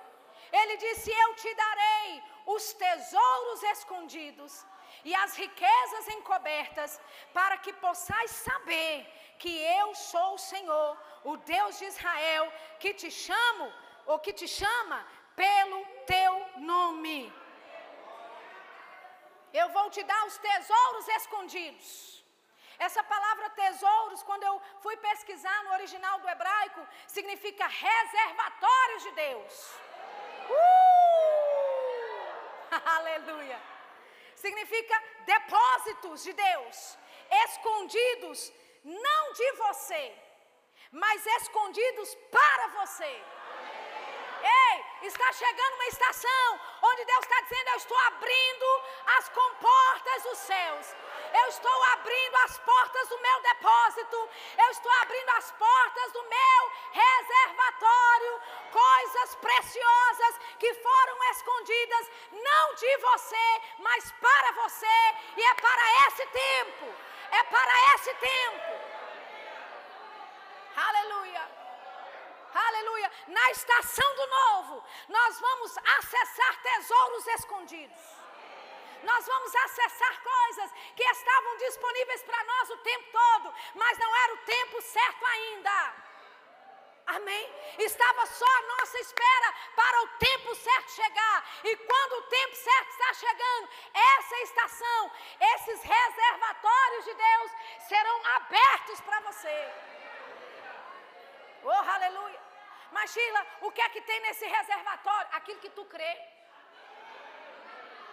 [0.52, 4.64] Ele disse: Eu te darei os tesouros escondidos
[5.04, 7.00] e as riquezas encobertas,
[7.32, 9.06] para que possais saber
[9.38, 13.72] que eu sou o Senhor, o Deus de Israel, que te chamo,
[14.06, 14.98] ou que te chama
[15.36, 17.32] pelo teu nome.
[19.52, 22.24] Eu vou te dar os tesouros escondidos.
[22.78, 29.74] Essa palavra tesouros, quando eu fui pesquisar no original do hebraico, significa reservatórios de Deus.
[30.50, 30.58] Uh!
[32.96, 33.60] Aleluia!
[34.36, 36.96] Significa depósitos de Deus,
[37.46, 38.52] escondidos,
[38.84, 40.14] não de você,
[40.92, 43.22] mas escondidos para você.
[44.40, 48.82] Ei, está chegando uma estação onde Deus está dizendo: Eu estou abrindo
[49.18, 50.94] as comportas dos céus.
[51.32, 54.28] Eu estou abrindo as portas do meu depósito.
[54.58, 58.40] Eu estou abrindo as portas do meu reservatório.
[58.72, 64.98] Coisas preciosas que foram escondidas, não de você, mas para você.
[65.36, 66.94] E é para esse tempo.
[67.30, 68.88] É para esse tempo.
[70.76, 71.50] Aleluia.
[72.54, 73.12] Aleluia.
[73.28, 78.17] Na estação do novo, nós vamos acessar tesouros escondidos.
[79.10, 84.34] Nós vamos acessar coisas que estavam disponíveis para nós o tempo todo, mas não era
[84.34, 85.94] o tempo certo ainda.
[87.16, 87.44] Amém?
[87.78, 91.38] Estava só a nossa espera para o tempo certo chegar.
[91.64, 95.12] E quando o tempo certo está chegando, essa estação,
[95.54, 97.52] esses reservatórios de Deus
[97.88, 99.72] serão abertos para você.
[101.62, 102.40] Oh, aleluia.
[102.92, 105.28] Mas, Sheila, o que é que tem nesse reservatório?
[105.32, 106.37] Aquilo que tu crê.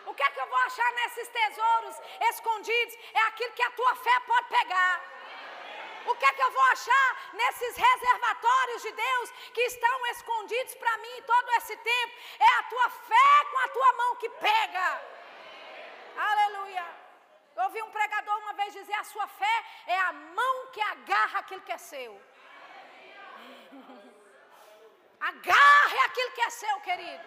[0.05, 1.95] O que é que eu vou achar nesses tesouros
[2.31, 2.95] escondidos?
[3.13, 5.01] É aquilo que a tua fé pode pegar.
[6.05, 10.97] O que é que eu vou achar nesses reservatórios de Deus que estão escondidos para
[10.97, 12.13] mim todo esse tempo?
[12.39, 15.01] É a tua fé com a tua mão que pega.
[16.15, 16.85] Aleluia.
[17.55, 19.55] Eu ouvi um pregador uma vez dizer: a sua fé
[19.87, 22.21] é a mão que agarra aquilo que é seu.
[25.27, 27.23] Agarre aquilo que é seu, querido.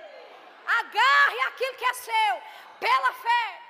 [0.81, 2.43] Agarre aquilo que é seu.
[2.81, 3.63] Pela fé.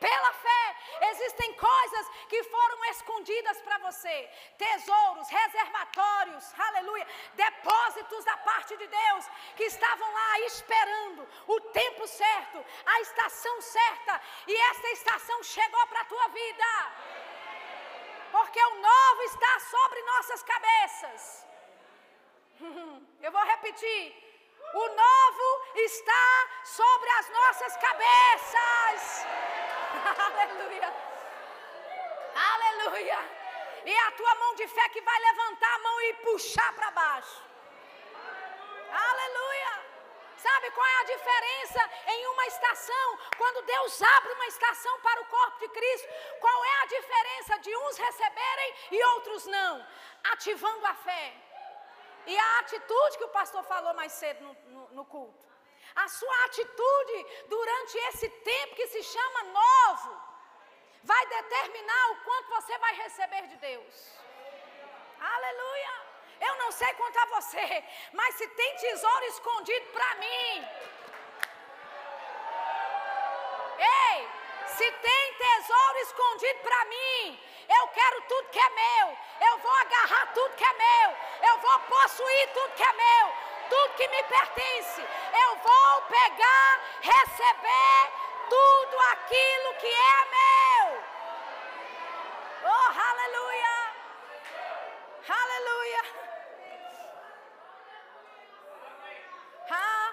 [0.00, 0.76] Pela fé.
[1.10, 9.28] Existem coisas que foram escondidas para você: tesouros, reservatórios, aleluia, depósitos da parte de Deus
[9.56, 16.00] que estavam lá esperando o tempo certo, a estação certa, e essa estação chegou para
[16.00, 16.92] a tua vida.
[18.32, 21.46] Porque o novo está sobre nossas cabeças.
[23.22, 24.31] Eu vou repetir.
[24.74, 29.26] O novo está sobre as nossas cabeças.
[30.26, 30.94] Aleluia.
[32.34, 33.18] Aleluia.
[33.84, 37.42] E a tua mão de fé que vai levantar a mão e puxar para baixo.
[38.90, 39.82] Aleluia.
[40.36, 43.18] Sabe qual é a diferença em uma estação?
[43.36, 46.08] Quando Deus abre uma estação para o corpo de Cristo,
[46.40, 49.86] qual é a diferença de uns receberem e outros não?
[50.32, 51.51] Ativando a fé.
[52.26, 55.46] E a atitude que o pastor falou mais cedo no, no, no culto.
[55.94, 60.22] A sua atitude durante esse tempo que se chama novo
[61.02, 63.94] vai determinar o quanto você vai receber de Deus.
[65.20, 66.12] Aleluia!
[66.40, 70.68] Eu não sei quanto a você, mas se tem tesouro escondido para mim.
[73.78, 74.28] Ei,
[74.66, 77.40] se tem tesouro escondido para mim,
[77.78, 79.16] eu quero tudo que é meu.
[79.48, 81.16] Eu vou agarrar tudo que é meu.
[81.50, 83.34] Eu vou possuir tudo que é meu.
[83.70, 85.00] Tudo que me pertence.
[85.00, 88.12] Eu vou pegar, receber
[88.48, 91.04] tudo aquilo que é meu.
[92.64, 93.92] Oh, aleluia!
[95.28, 96.02] Aleluia!
[99.70, 100.12] Aleluia!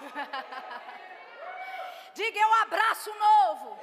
[2.14, 3.78] Diga eu abraço novo.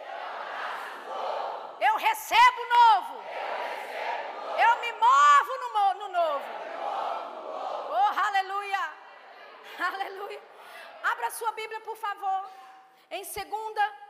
[1.87, 3.15] Eu recebo novo.
[4.65, 5.69] Eu me movo no,
[6.01, 6.49] no novo.
[7.99, 8.83] Oh, aleluia.
[9.89, 10.41] Aleluia.
[11.11, 12.41] Abra sua Bíblia, por favor.
[13.09, 13.33] Em 2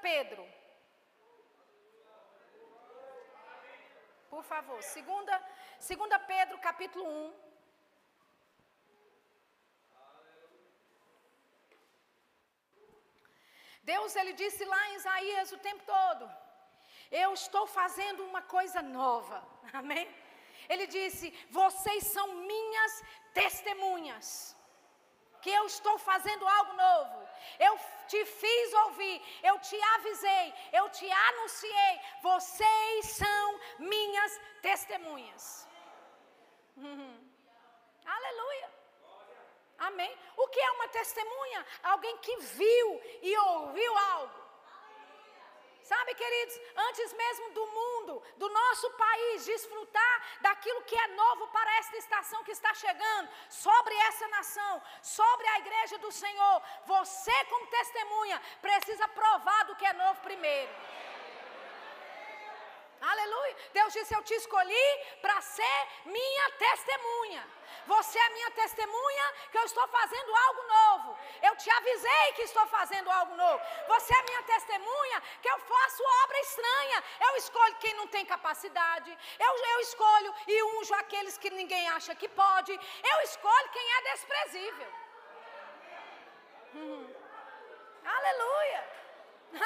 [0.01, 0.43] Pedro.
[4.29, 4.79] Por favor.
[4.79, 7.53] 2 Pedro, capítulo 1.
[13.83, 16.42] Deus, ele disse lá em Isaías o tempo todo:
[17.13, 19.37] Eu estou fazendo uma coisa nova.
[19.71, 20.07] Amém?
[20.67, 23.03] Ele disse: Vocês são minhas
[23.33, 24.27] testemunhas.
[25.43, 27.27] Que eu estou fazendo algo novo.
[27.59, 31.93] Eu te fiz ouvir, eu te avisei, eu te anunciei.
[32.21, 35.67] Vocês são minhas testemunhas.
[36.77, 37.29] Uhum.
[38.05, 38.71] Aleluia.
[39.79, 40.17] Amém?
[40.37, 41.65] O que é uma testemunha?
[41.83, 44.42] Alguém que viu e ouviu algo.
[45.83, 51.77] Sabe, queridos, antes mesmo do mundo, do nosso país, desfrutar daquilo que é novo para
[51.79, 57.67] esta estação que está chegando, sobre essa nação, sobre a igreja do Senhor, você, como
[57.67, 60.71] testemunha, precisa provar do que é novo primeiro.
[63.11, 63.55] Aleluia.
[63.73, 64.87] Deus disse: Eu te escolhi
[65.21, 67.43] para ser minha testemunha.
[67.85, 71.17] Você é minha testemunha que eu estou fazendo algo novo.
[71.41, 73.61] Eu te avisei que estou fazendo algo novo.
[73.87, 77.03] Você é minha testemunha que eu faço obra estranha.
[77.27, 79.17] Eu escolho quem não tem capacidade.
[79.37, 82.71] Eu, eu escolho e unjo aqueles que ninguém acha que pode.
[83.11, 84.93] Eu escolho quem é desprezível.
[86.75, 87.13] Hum.
[88.05, 88.81] Aleluia.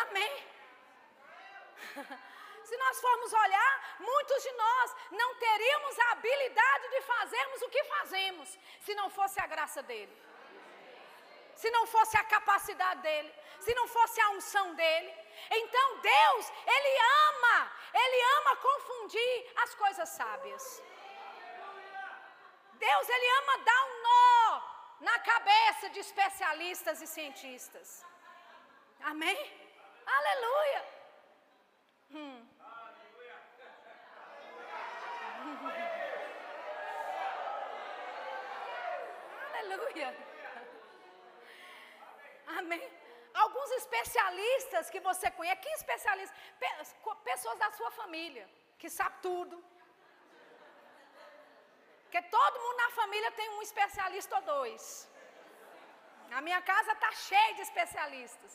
[0.06, 0.34] Amém.
[2.68, 7.84] se nós formos olhar, muitos de nós não teríamos a habilidade de fazermos o que
[7.96, 10.16] fazemos, se não fosse a graça dele,
[11.56, 15.14] se não fosse a capacidade dele, se não fosse a unção dele.
[15.60, 16.94] Então Deus, Ele
[17.30, 17.72] ama,
[18.04, 20.84] Ele ama confundir as coisas sábias.
[22.74, 24.62] Deus, Ele ama dar um nó
[25.00, 28.06] na cabeça de especialistas e cientistas.
[29.00, 29.40] Amém?
[30.18, 30.86] Aleluia.
[32.12, 32.57] Hum.
[39.68, 40.10] Aleluia.
[42.60, 42.84] Amém.
[43.44, 46.38] Alguns especialistas que você conhece, que especialistas?
[47.32, 48.46] Pessoas da sua família,
[48.80, 49.56] que sabe tudo.
[52.04, 54.84] Porque todo mundo na família tem um especialista ou dois.
[56.40, 58.54] A minha casa está cheia de especialistas.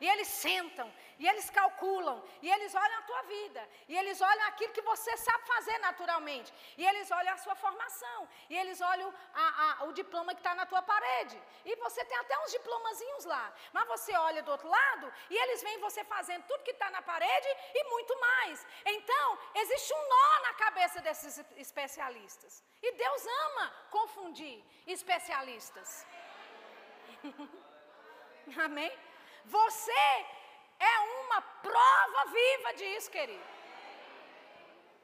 [0.00, 4.46] E eles sentam, e eles calculam, e eles olham a tua vida, e eles olham
[4.48, 9.12] aquilo que você sabe fazer naturalmente, e eles olham a sua formação, e eles olham
[9.34, 11.40] a, a, o diploma que está na tua parede.
[11.64, 15.62] E você tem até uns diplomazinhos lá, mas você olha do outro lado, e eles
[15.62, 18.66] veem você fazendo tudo que está na parede e muito mais.
[18.84, 22.62] Então, existe um nó na cabeça desses especialistas.
[22.82, 26.06] E Deus ama confundir especialistas.
[28.64, 28.92] Amém?
[29.54, 30.04] Você
[30.78, 33.46] é uma prova viva disso, querido.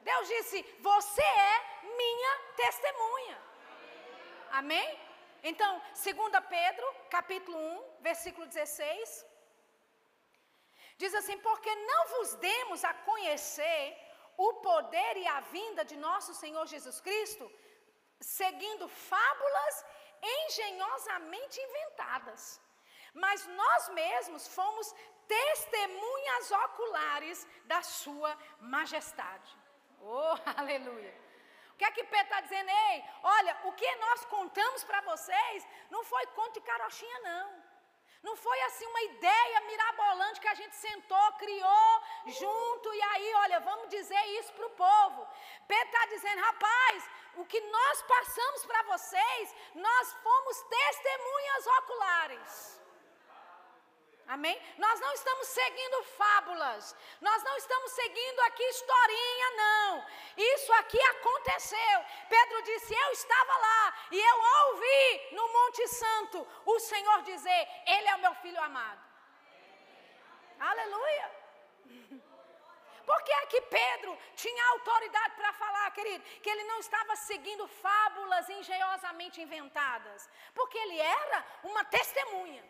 [0.09, 1.55] Deus disse: Você é
[2.01, 2.33] minha
[2.63, 3.37] testemunha.
[4.51, 4.89] Amém?
[5.51, 5.71] Então,
[6.03, 9.25] 2 Pedro, capítulo 1, versículo 16.
[10.97, 13.81] Diz assim: Porque não vos demos a conhecer
[14.35, 17.45] o poder e a vinda de nosso Senhor Jesus Cristo,
[18.19, 19.85] seguindo fábulas
[20.21, 22.43] engenhosamente inventadas
[23.13, 24.93] mas nós mesmos fomos
[25.27, 29.57] testemunhas oculares da Sua majestade.
[29.99, 31.23] Oh, aleluia!
[31.73, 32.69] O que é que Pedro está dizendo?
[32.69, 37.73] Ei, olha, o que nós contamos para vocês não foi conto de carochinha, não.
[38.21, 43.59] Não foi assim uma ideia mirabolante que a gente sentou, criou junto e aí, olha,
[43.59, 45.27] vamos dizer isso para o povo.
[45.67, 52.82] Pedro está dizendo, rapaz, o que nós passamos para vocês, nós fomos testemunhas oculares.
[54.27, 54.59] Amém?
[54.77, 60.05] Nós não estamos seguindo fábulas, nós não estamos seguindo aqui historinha, não.
[60.37, 62.05] Isso aqui aconteceu.
[62.29, 68.07] Pedro disse: Eu estava lá e eu ouvi no Monte Santo o Senhor dizer: Ele
[68.07, 69.01] é o meu filho amado.
[70.59, 71.31] Aleluia.
[73.05, 77.67] Por que é que Pedro tinha autoridade para falar, querido, que ele não estava seguindo
[77.67, 80.29] fábulas engenhosamente inventadas?
[80.53, 82.63] Porque ele era uma testemunha.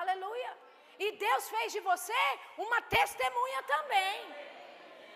[0.00, 0.52] Aleluia.
[0.98, 2.22] E Deus fez de você
[2.56, 4.16] uma testemunha também.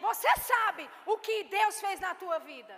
[0.00, 2.76] Você sabe o que Deus fez na tua vida.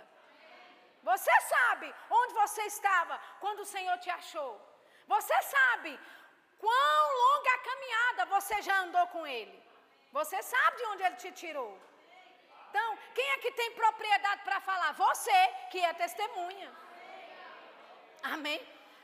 [1.03, 4.53] Você sabe onde você estava quando o Senhor te achou.
[5.07, 5.91] Você sabe
[6.63, 9.57] quão longa a caminhada você já andou com Ele.
[10.11, 11.71] Você sabe de onde Ele te tirou.
[12.69, 14.91] Então, quem é que tem propriedade para falar?
[14.93, 15.39] Você,
[15.71, 16.71] que é testemunha.
[18.21, 18.59] Amém?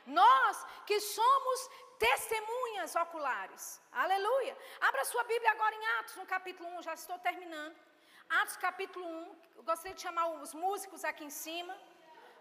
[0.06, 1.60] Nós que somos
[1.98, 2.55] testemunhas
[3.04, 3.80] oculares.
[3.90, 4.56] Aleluia.
[4.80, 7.76] Abra sua Bíblia agora em Atos, no capítulo 1, já estou terminando.
[8.28, 9.36] Atos, capítulo 1.
[9.56, 11.74] Eu gostaria de chamar os músicos aqui em cima.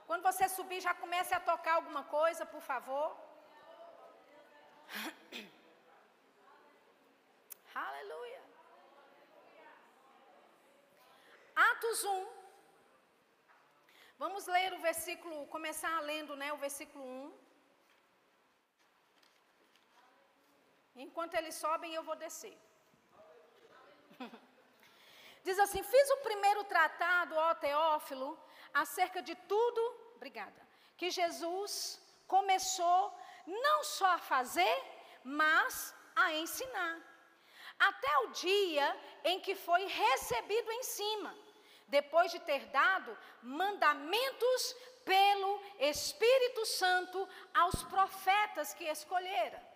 [0.07, 3.07] Quando você subir, já comece a tocar alguma coisa, por favor.
[7.73, 8.41] Aleluia.
[11.55, 12.27] Atos 1.
[14.17, 17.33] Vamos ler o versículo, começar lendo, né, o versículo 1.
[20.95, 22.57] Enquanto eles sobem, eu vou descer.
[25.43, 28.39] Diz assim: Fiz o primeiro tratado, ó Teófilo,
[28.73, 29.81] acerca de tudo,
[30.15, 30.67] obrigada,
[30.97, 33.13] que Jesus começou
[33.45, 34.83] não só a fazer,
[35.23, 36.97] mas a ensinar.
[37.77, 41.37] Até o dia em que foi recebido em cima,
[41.87, 49.74] depois de ter dado mandamentos pelo Espírito Santo aos profetas que escolhera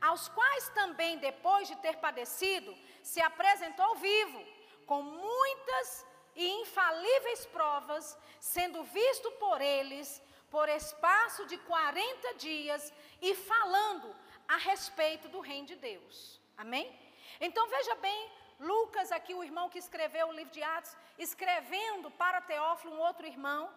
[0.00, 4.44] aos quais também, depois de ter padecido, se apresentou vivo,
[4.86, 13.34] com muitas e infalíveis provas, sendo visto por eles por espaço de 40 dias e
[13.34, 14.14] falando
[14.46, 16.40] a respeito do reino de Deus.
[16.56, 16.86] Amém?
[17.40, 22.40] Então veja bem, Lucas, aqui o irmão que escreveu o livro de Atos, escrevendo para
[22.40, 23.68] Teófilo, um outro irmão,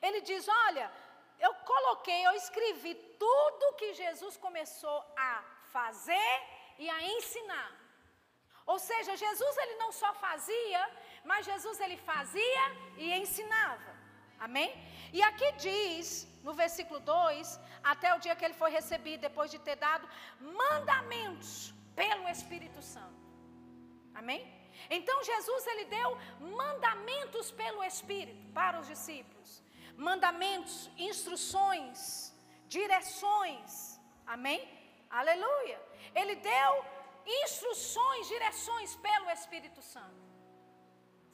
[0.00, 0.90] ele diz: Olha,
[1.38, 5.44] eu coloquei, eu escrevi tudo que Jesus começou a
[5.76, 6.34] fazer
[6.78, 7.70] e a ensinar.
[8.72, 10.82] Ou seja, Jesus ele não só fazia,
[11.30, 12.64] mas Jesus ele fazia
[12.96, 13.90] e ensinava.
[14.46, 14.70] Amém?
[15.12, 16.06] E aqui diz,
[16.46, 17.60] no versículo 2,
[17.92, 20.08] até o dia que ele foi recebido, depois de ter dado
[20.62, 21.52] mandamentos
[21.94, 23.22] pelo Espírito Santo.
[24.14, 24.42] Amém?
[24.96, 26.08] Então Jesus ele deu
[26.40, 29.62] mandamentos pelo Espírito para os discípulos.
[29.96, 32.32] Mandamentos, instruções,
[32.66, 34.00] direções.
[34.26, 34.60] Amém?
[35.20, 35.78] Aleluia.
[36.20, 36.72] Ele deu
[37.44, 40.22] instruções, direções pelo Espírito Santo.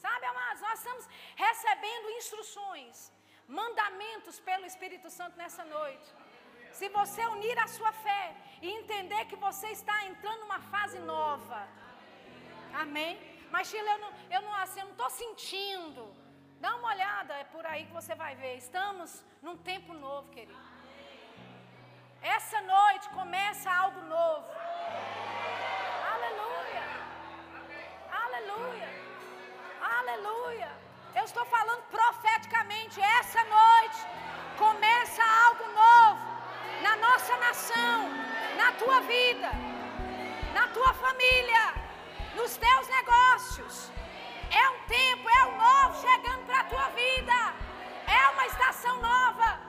[0.04, 1.04] Sabe, amados, nós estamos
[1.44, 3.12] recebendo instruções,
[3.60, 6.08] mandamentos pelo Espírito Santo nessa noite.
[6.78, 8.24] Se você unir a sua fé
[8.62, 11.60] e entender que você está entrando numa fase nova.
[12.82, 13.12] Amém?
[13.50, 16.02] Mas, Chile, eu não, eu não, assim, não estou sentindo.
[16.60, 18.56] Dá uma olhada, é por aí que você vai ver.
[18.56, 20.77] Estamos num tempo novo, querido.
[22.22, 24.44] Essa noite começa algo novo.
[26.12, 26.84] Aleluia.
[28.10, 28.88] Aleluia.
[29.98, 30.70] Aleluia.
[31.14, 33.00] Eu estou falando profeticamente.
[33.00, 34.00] Essa noite
[34.58, 36.26] começa algo novo
[36.82, 38.10] na nossa nação,
[38.56, 39.50] na tua vida,
[40.52, 41.74] na tua família,
[42.34, 43.92] nos teus negócios.
[44.50, 47.54] É um tempo, é um novo chegando para a tua vida.
[48.06, 49.67] É uma estação nova.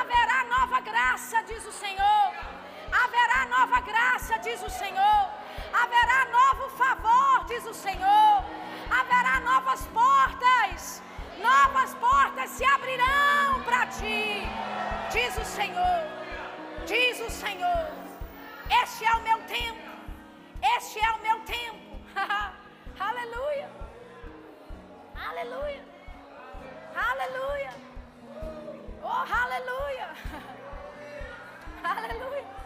[0.00, 2.26] Haverá nova graça, diz o Senhor.
[3.02, 5.22] Haverá nova graça, diz o Senhor.
[5.72, 8.44] Haverá novo favor, diz o Senhor.
[8.98, 11.02] Haverá novas portas.
[11.38, 14.42] Novas portas se abrirão para ti,
[15.12, 16.00] diz o Senhor.
[16.86, 17.86] Diz o Senhor.
[18.82, 19.88] Este é o meu tempo.
[20.76, 22.00] Este é o meu tempo.
[22.98, 23.70] Aleluia.
[25.28, 25.84] Aleluia.
[26.94, 27.87] Aleluia.
[29.02, 30.08] Oh, aleluia.
[31.82, 32.44] Aleluia.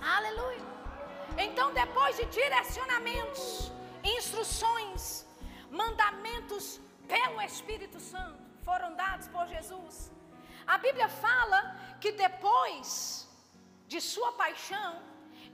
[0.00, 0.66] Aleluia.
[1.36, 3.72] Então, depois de direcionamentos,
[4.02, 5.26] instruções,
[5.70, 10.10] mandamentos pelo Espírito Santo foram dados por Jesus.
[10.66, 11.60] A Bíblia fala
[12.00, 13.28] que depois
[13.86, 15.02] de sua paixão,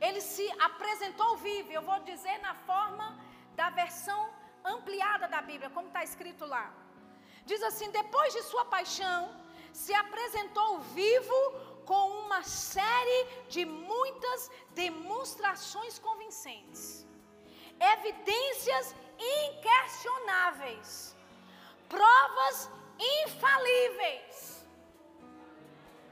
[0.00, 1.70] ele se apresentou vivo.
[1.72, 3.06] Eu vou dizer na forma
[3.54, 4.30] da versão
[4.64, 6.72] ampliada da Bíblia, como está escrito lá.
[7.44, 9.20] Diz assim: depois de sua paixão,
[9.72, 11.38] se apresentou vivo
[11.84, 17.06] com uma série de muitas demonstrações convincentes,
[17.94, 21.16] evidências inquestionáveis,
[21.88, 24.64] provas infalíveis.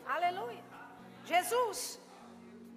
[0.06, 0.62] Aleluia.
[1.24, 2.00] Jesus,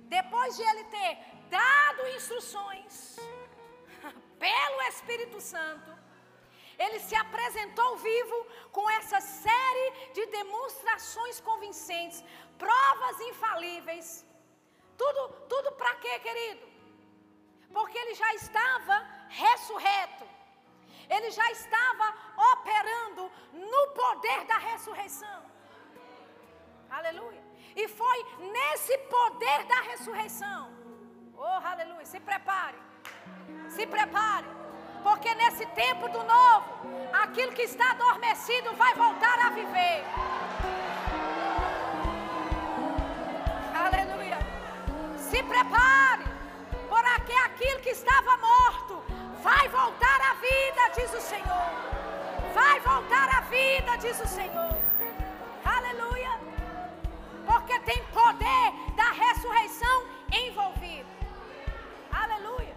[0.08, 1.18] depois de ele ter
[1.50, 3.18] dado instruções
[4.40, 5.95] pelo Espírito Santo,
[6.78, 8.38] ele se apresentou vivo
[8.72, 12.24] com essa série de demonstrações convincentes,
[12.58, 14.26] provas infalíveis.
[14.98, 16.68] Tudo, tudo para quê, querido?
[17.74, 18.96] Porque ele já estava
[19.30, 20.26] ressurreto.
[21.10, 22.08] Ele já estava
[22.54, 25.44] operando no poder da ressurreição.
[26.90, 27.44] Aleluia.
[27.76, 30.74] E foi nesse poder da ressurreição.
[31.38, 32.06] Oh, aleluia.
[32.06, 32.78] Se prepare.
[33.68, 34.65] Se prepare.
[35.06, 36.66] Porque nesse tempo do novo,
[37.24, 40.04] aquilo que está adormecido vai voltar a viver.
[43.84, 44.40] Aleluia.
[45.30, 46.26] Se prepare.
[46.90, 49.04] Porque aquilo que estava morto
[49.44, 51.70] vai voltar à vida, diz o Senhor.
[52.56, 54.76] Vai voltar à vida, diz o Senhor.
[55.64, 56.34] Aleluia.
[57.46, 59.98] Porque tem poder da ressurreição
[60.34, 61.10] envolvido.
[62.12, 62.76] Aleluia.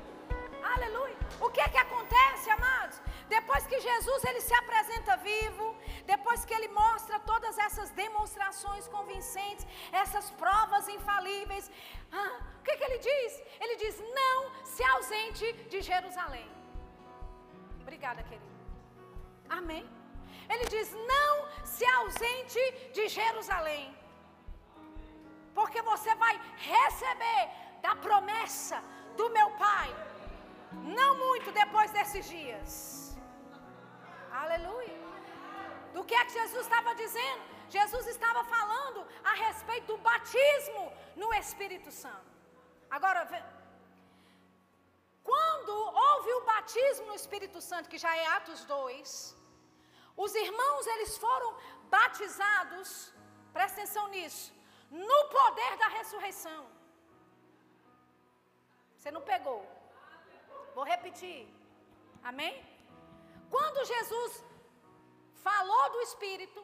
[0.74, 1.17] Aleluia.
[1.40, 3.00] O que é que acontece, amados?
[3.28, 5.66] Depois que Jesus ele se apresenta vivo,
[6.12, 11.70] depois que ele mostra todas essas demonstrações convincentes, essas provas infalíveis,
[12.10, 13.42] ah, o que, que ele diz?
[13.60, 16.48] Ele diz: não se ausente de Jerusalém.
[17.82, 18.50] Obrigada, querido.
[19.48, 19.84] Amém.
[20.50, 21.34] Ele diz: não
[21.64, 22.62] se ausente
[22.92, 23.96] de Jerusalém,
[25.54, 27.42] porque você vai receber
[27.82, 28.82] da promessa
[29.16, 30.07] do meu Pai
[30.72, 33.16] não muito depois desses dias.
[34.30, 34.98] Aleluia.
[35.94, 37.42] Do que é que Jesus estava dizendo?
[37.68, 42.30] Jesus estava falando a respeito do batismo no Espírito Santo.
[42.90, 43.20] Agora,
[45.22, 45.72] quando
[46.04, 49.36] houve o batismo no Espírito Santo, que já é Atos 2,
[50.16, 51.50] os irmãos eles foram
[51.96, 53.12] batizados,
[53.52, 54.52] presta atenção nisso,
[54.90, 56.66] no poder da ressurreição.
[58.96, 59.77] Você não pegou?
[60.74, 61.48] Vou repetir.
[62.22, 62.54] Amém?
[63.54, 64.44] Quando Jesus
[65.46, 66.60] falou do Espírito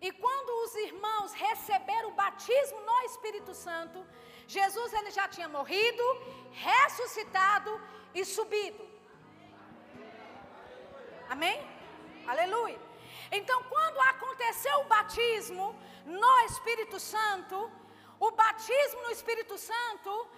[0.00, 4.04] e quando os irmãos receberam o batismo no Espírito Santo,
[4.46, 6.04] Jesus ele já tinha morrido,
[6.52, 7.72] ressuscitado
[8.14, 8.84] e subido.
[11.28, 11.58] Amém?
[12.26, 12.80] Aleluia.
[13.30, 15.74] Então, quando aconteceu o batismo
[16.04, 17.70] no Espírito Santo,
[18.18, 20.28] o batismo no Espírito Santo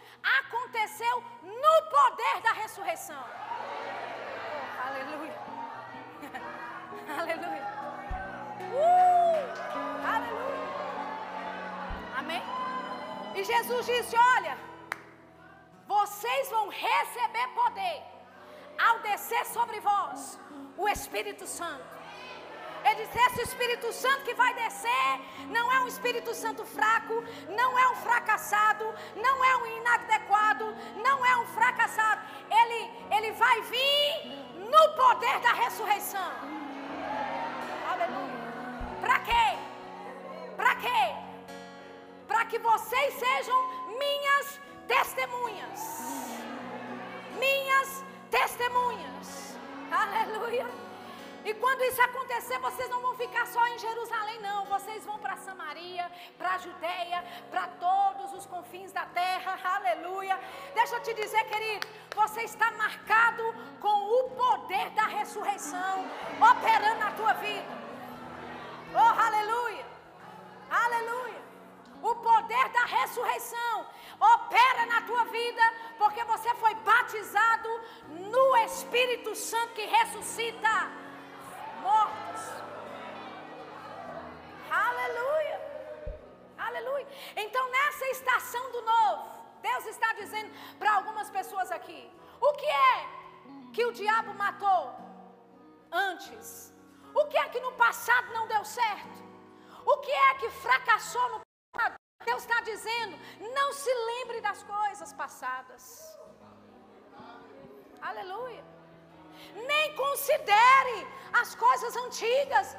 [0.41, 3.24] aconteceu no poder da ressurreição.
[3.24, 5.39] Oh, aleluia.
[7.20, 7.66] aleluia.
[8.74, 8.97] Uh,
[10.14, 10.68] aleluia.
[12.16, 12.43] Amém?
[13.35, 14.59] E Jesus disse: Olha,
[15.87, 18.03] vocês vão receber poder
[18.87, 20.39] ao descer sobre vós
[20.76, 21.97] o Espírito Santo.
[22.85, 27.79] Ele disse: Esse Espírito Santo que vai descer não é um Espírito Santo fraco, não
[27.79, 28.85] é um fracassado,
[29.16, 32.20] não é um inadequado, não é um fracassado.
[32.51, 36.33] Ele, ele vai vir no poder da ressurreição.
[37.91, 38.39] Aleluia.
[39.01, 39.59] Para quê?
[40.57, 41.14] Para quê?
[42.26, 43.59] Para que vocês sejam
[43.89, 45.81] minhas testemunhas.
[47.39, 49.57] Minhas testemunhas.
[49.91, 50.88] Aleluia.
[51.45, 54.64] E quando isso acontecer, vocês não vão ficar só em Jerusalém, não.
[54.66, 59.59] Vocês vão para Samaria, para a Judéia, para todos os confins da terra.
[59.76, 60.39] Aleluia.
[60.74, 66.11] Deixa eu te dizer, querido, você está marcado com o poder da ressurreição
[66.51, 67.78] operando na tua vida.
[68.95, 69.86] Oh, aleluia.
[70.70, 71.43] Aleluia.
[72.03, 73.86] O poder da ressurreição
[74.20, 75.62] opera na tua vida,
[75.97, 77.68] porque você foi batizado
[78.09, 80.97] no Espírito Santo que ressuscita
[89.69, 92.03] Deus está dizendo para algumas pessoas aqui:
[92.49, 92.97] o que é
[93.75, 94.83] que o diabo matou
[96.11, 96.73] antes?
[97.14, 99.19] O que é que no passado não deu certo?
[99.93, 101.97] O que é que fracassou no passado?
[102.25, 103.14] Deus está dizendo:
[103.59, 105.83] não se lembre das coisas passadas.
[108.11, 108.64] Aleluia.
[109.71, 110.99] Nem considere
[111.41, 112.77] as coisas antigas.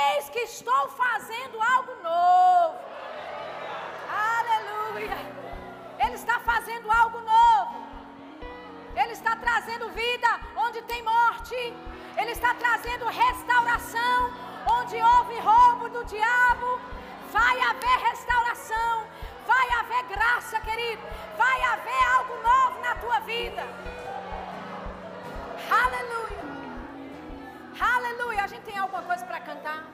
[0.00, 2.78] Eis que estou fazendo algo novo.
[4.30, 5.41] Aleluia.
[6.12, 7.76] Ele está fazendo algo novo.
[8.94, 11.54] Ele está trazendo vida onde tem morte.
[12.18, 14.18] Ele está trazendo restauração
[14.76, 16.78] onde houve roubo do diabo.
[17.30, 19.06] Vai haver restauração.
[19.46, 21.02] Vai haver graça, querido.
[21.38, 23.62] Vai haver algo novo na tua vida.
[25.82, 26.44] Aleluia.
[27.94, 28.44] Aleluia.
[28.44, 29.82] A gente tem alguma coisa para cantar?